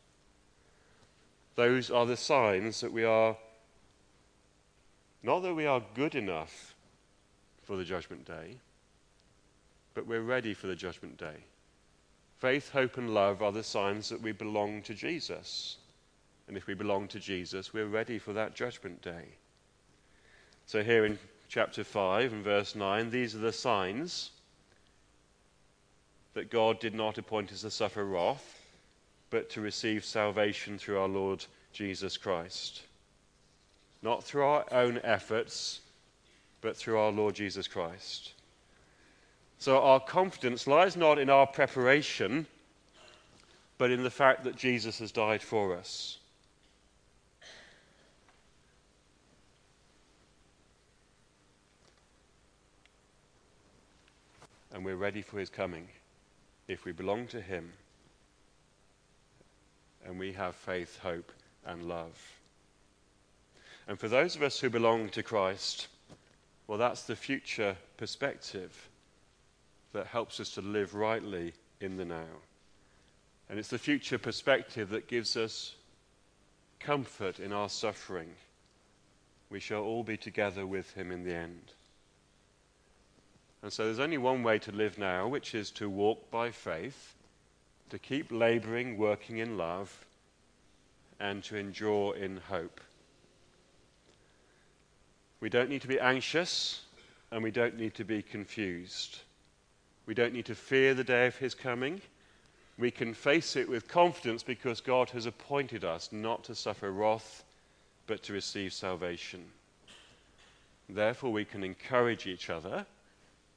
Those 1.55 1.91
are 1.91 2.07
the 2.07 2.17
signs 2.17 2.81
that 2.81 2.93
we 2.93 3.05
are, 3.05 3.37
not 5.23 5.41
that 5.41 5.55
we 5.55 5.67
are 5.67 5.83
good 5.95 6.15
enough 6.15 6.75
for 7.63 7.77
the 7.77 7.85
judgment 7.85 8.25
day, 8.25 8.59
but 9.95 10.07
we're 10.07 10.21
ready 10.21 10.55
for 10.55 10.69
the 10.69 10.77
judgment 10.77 11.19
day. 11.19 11.45
Faith, 12.37 12.71
hope, 12.71 12.99
and 12.99 13.13
love 13.13 13.43
are 13.43 13.51
the 13.51 13.65
signs 13.65 14.09
that 14.09 14.23
we 14.23 14.31
belong 14.31 14.83
to 14.83 14.95
Jesus. 14.95 15.79
And 16.47 16.57
if 16.57 16.69
we 16.69 16.75
belong 16.75 17.09
to 17.09 17.19
Jesus, 17.19 17.75
we're 17.75 17.87
ready 17.87 18.19
for 18.19 18.33
that 18.33 18.55
judgment 18.55 19.03
day. 19.03 19.38
So, 20.69 20.85
here 20.85 21.07
in 21.07 21.19
chapter 21.49 21.83
5 21.83 22.31
and 22.31 22.45
verse 22.45 22.75
9, 22.75 23.09
these 23.09 23.35
are 23.35 23.39
the 23.39 23.55
signs 23.55 24.33
that 26.35 26.51
God 26.51 26.79
did 26.79 26.95
not 26.95 27.17
appoint 27.17 27.51
us 27.53 27.63
to 27.63 27.71
suffer 27.71 28.05
wrath 28.05 28.61
but 29.31 29.49
to 29.49 29.63
receive 29.63 30.05
salvation 30.05 30.79
through 30.79 30.99
our 30.99 31.09
Lord 31.09 31.47
Jesus 31.73 32.19
Christ. 32.19 32.83
Not 34.03 34.23
through 34.23 34.43
our 34.43 34.67
own 34.71 35.01
efforts, 35.05 35.81
but 36.61 36.77
through 36.77 36.99
our 36.99 37.13
Lord 37.13 37.35
Jesus 37.35 37.67
Christ. 37.67 38.35
So 39.59 39.81
our 39.81 40.01
confidence 40.01 40.67
lies 40.67 40.99
not 40.99 41.19
in 41.19 41.31
our 41.31 41.47
preparation, 41.47 42.47
but 43.79 43.91
in 43.91 44.03
the 44.03 44.11
fact 44.11 44.45
that 44.45 44.57
Jesus 44.57 44.99
has 44.99 45.13
died 45.13 45.43
for 45.43 45.75
us. 45.75 46.19
And 54.73 54.85
we're 54.85 54.97
ready 54.97 55.23
for 55.23 55.39
his 55.39 55.51
coming 55.51 55.89
if 56.67 56.85
we 56.85 56.93
belong 56.93 57.27
to 57.29 57.41
him 57.41 57.73
and 60.05 60.19
we 60.19 60.33
have 60.33 60.55
faith, 60.55 60.99
hope, 60.99 61.33
and 61.67 61.89
love. 61.89 62.19
And 63.87 63.99
for 63.99 64.09
those 64.09 64.37
of 64.37 64.43
us 64.43 64.59
who 64.59 64.71
belong 64.71 65.09
to 65.11 65.23
Christ, 65.23 65.89
well, 66.67 66.79
that's 66.79 67.03
the 67.03 67.17
future 67.17 67.77
perspective 67.97 68.89
that 69.93 70.07
helps 70.07 70.41
us 70.41 70.51
to 70.51 70.61
live 70.61 70.95
rightly 70.95 71.55
in 71.81 71.97
the 71.97 72.05
now. 72.05 72.27
And 73.49 73.59
it's 73.59 73.69
the 73.69 73.79
future 73.79 74.19
perspective 74.19 74.91
that 74.91 75.09
gives 75.09 75.37
us 75.37 75.75
comfort 76.81 77.39
in 77.39 77.53
our 77.53 77.69
suffering. 77.69 78.29
We 79.51 79.61
shall 79.61 79.83
all 79.83 80.03
be 80.03 80.19
together 80.19 80.67
with 80.67 80.93
him 80.95 81.11
in 81.11 81.25
the 81.25 81.35
end. 81.35 81.73
And 83.63 83.73
so 83.73 83.85
there's 83.85 83.99
only 83.99 84.19
one 84.19 84.43
way 84.43 84.59
to 84.61 84.73
live 84.73 84.99
now, 84.99 85.27
which 85.27 85.55
is 85.55 85.71
to 85.73 85.91
walk 85.91 86.31
by 86.31 86.51
faith, 86.51 87.15
to 87.91 87.99
keep 87.99 88.31
laboring, 88.31 88.97
working 88.97 89.39
in 89.39 89.57
love, 89.57 90.07
and 91.19 91.43
to 91.45 91.57
endure 91.57 92.15
in 92.15 92.37
hope. 92.37 92.81
We 95.41 95.49
don't 95.49 95.71
need 95.71 95.83
to 95.83 95.89
be 95.89 96.01
anxious, 96.01 96.83
and 97.31 97.43
we 97.43 97.51
don't 97.51 97.77
need 97.77 97.95
to 97.95 98.05
be 98.05 98.23
confused. 98.23 99.21
We 100.07 100.15
don't 100.15 100.33
need 100.33 100.47
to 100.47 100.55
fear 100.55 100.95
the 100.95 101.05
day 101.05 101.27
of 101.27 101.37
his 101.37 101.55
coming. 101.55 102.01
We 102.79 102.91
can 102.91 103.13
face 103.13 103.57
it 103.57 103.69
with 103.69 103.89
confidence 103.89 104.43
because 104.43 104.81
God 104.81 105.11
has 105.11 105.27
appointed 105.27 105.85
us 105.85 106.11
not 106.13 106.45
to 106.45 106.55
suffer 106.55 106.93
wrath, 106.93 107.45
but 108.07 108.23
to 108.25 108.33
receive 108.33 108.73
salvation. 108.73 109.45
Therefore, 110.89 111.33
we 111.33 111.45
can 111.45 111.65
encourage 111.65 112.27
each 112.27 112.49
other, 112.49 112.87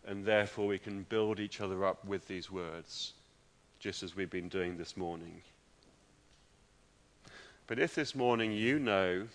and 0.08 0.26
therefore, 0.26 0.68
we 0.68 0.80
can 0.80 1.04
build 1.04 1.40
each 1.40 1.62
other 1.62 1.86
up 1.86 2.04
with 2.06 2.28
these 2.28 2.52
words, 2.52 3.14
just 3.80 4.04
as 4.04 4.16
we've 4.16 4.30
been 4.30 4.50
doing 4.50 4.78
this 4.78 4.98
morning. 4.98 5.42
But 7.68 7.80
if 7.80 7.96
this 7.96 8.16
morning 8.16 8.52
you 8.52 8.80
know 8.80 9.28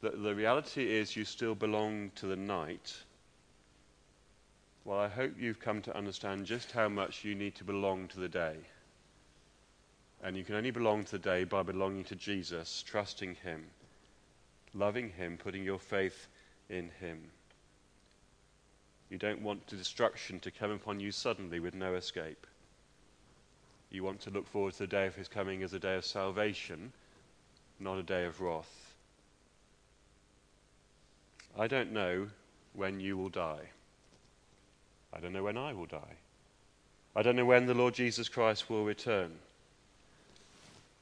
that 0.00 0.22
the 0.22 0.34
reality 0.34 0.90
is 0.90 1.14
you 1.14 1.24
still 1.24 1.54
belong 1.54 2.10
to 2.16 2.26
the 2.26 2.36
night, 2.36 2.94
well, 4.84 4.98
I 4.98 5.08
hope 5.08 5.34
you've 5.38 5.60
come 5.60 5.80
to 5.82 5.96
understand 5.96 6.44
just 6.44 6.72
how 6.72 6.88
much 6.88 7.24
you 7.24 7.34
need 7.36 7.54
to 7.56 7.64
belong 7.64 8.08
to 8.08 8.18
the 8.20 8.28
day. 8.28 8.56
And 10.24 10.36
you 10.36 10.44
can 10.44 10.56
only 10.56 10.72
belong 10.72 11.04
to 11.04 11.12
the 11.12 11.18
day 11.18 11.44
by 11.44 11.62
belonging 11.62 12.04
to 12.04 12.16
Jesus, 12.16 12.82
trusting 12.86 13.36
Him, 13.36 13.64
loving 14.74 15.10
Him, 15.10 15.36
putting 15.36 15.62
your 15.62 15.78
faith 15.78 16.26
in 16.68 16.90
Him. 17.00 17.20
You 19.12 19.18
don't 19.18 19.42
want 19.42 19.66
destruction 19.66 20.40
to 20.40 20.50
come 20.50 20.70
upon 20.70 20.98
you 20.98 21.12
suddenly 21.12 21.60
with 21.60 21.74
no 21.74 21.96
escape. 21.96 22.46
You 23.90 24.04
want 24.04 24.22
to 24.22 24.30
look 24.30 24.48
forward 24.48 24.72
to 24.72 24.78
the 24.78 24.86
day 24.86 25.06
of 25.06 25.14
His 25.14 25.28
coming 25.28 25.62
as 25.62 25.74
a 25.74 25.78
day 25.78 25.96
of 25.96 26.06
salvation, 26.06 26.94
not 27.78 27.98
a 27.98 28.02
day 28.02 28.24
of 28.24 28.40
wrath. 28.40 28.94
I 31.58 31.66
don't 31.66 31.92
know 31.92 32.28
when 32.72 33.00
you 33.00 33.18
will 33.18 33.28
die. 33.28 33.68
I 35.12 35.20
don't 35.20 35.34
know 35.34 35.44
when 35.44 35.58
I 35.58 35.74
will 35.74 35.84
die. 35.84 36.16
I 37.14 37.20
don't 37.20 37.36
know 37.36 37.44
when 37.44 37.66
the 37.66 37.74
Lord 37.74 37.92
Jesus 37.92 38.30
Christ 38.30 38.70
will 38.70 38.86
return. 38.86 39.32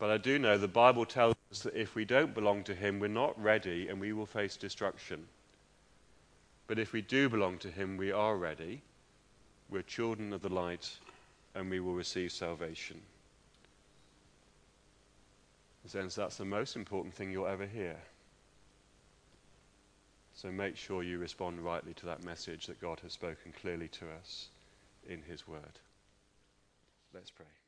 But 0.00 0.10
I 0.10 0.18
do 0.18 0.36
know 0.36 0.58
the 0.58 0.66
Bible 0.66 1.06
tells 1.06 1.36
us 1.52 1.60
that 1.60 1.76
if 1.76 1.94
we 1.94 2.04
don't 2.04 2.34
belong 2.34 2.64
to 2.64 2.74
Him, 2.74 2.98
we're 2.98 3.06
not 3.06 3.40
ready 3.40 3.86
and 3.86 4.00
we 4.00 4.12
will 4.12 4.26
face 4.26 4.56
destruction. 4.56 5.28
But 6.70 6.78
if 6.78 6.92
we 6.92 7.02
do 7.02 7.28
belong 7.28 7.58
to 7.58 7.68
Him, 7.68 7.96
we 7.96 8.12
are 8.12 8.36
ready. 8.36 8.82
We're 9.70 9.82
children 9.82 10.32
of 10.32 10.40
the 10.40 10.48
light 10.48 10.88
and 11.52 11.68
we 11.68 11.80
will 11.80 11.94
receive 11.94 12.30
salvation. 12.30 13.00
Since 15.84 16.14
that's 16.14 16.36
the 16.36 16.44
most 16.44 16.76
important 16.76 17.12
thing 17.12 17.32
you'll 17.32 17.48
ever 17.48 17.66
hear. 17.66 17.96
So 20.32 20.52
make 20.52 20.76
sure 20.76 21.02
you 21.02 21.18
respond 21.18 21.58
rightly 21.58 21.92
to 21.94 22.06
that 22.06 22.22
message 22.22 22.68
that 22.68 22.80
God 22.80 23.00
has 23.02 23.14
spoken 23.14 23.52
clearly 23.60 23.88
to 23.88 24.04
us 24.20 24.46
in 25.08 25.22
His 25.22 25.48
Word. 25.48 25.80
Let's 27.12 27.32
pray. 27.32 27.59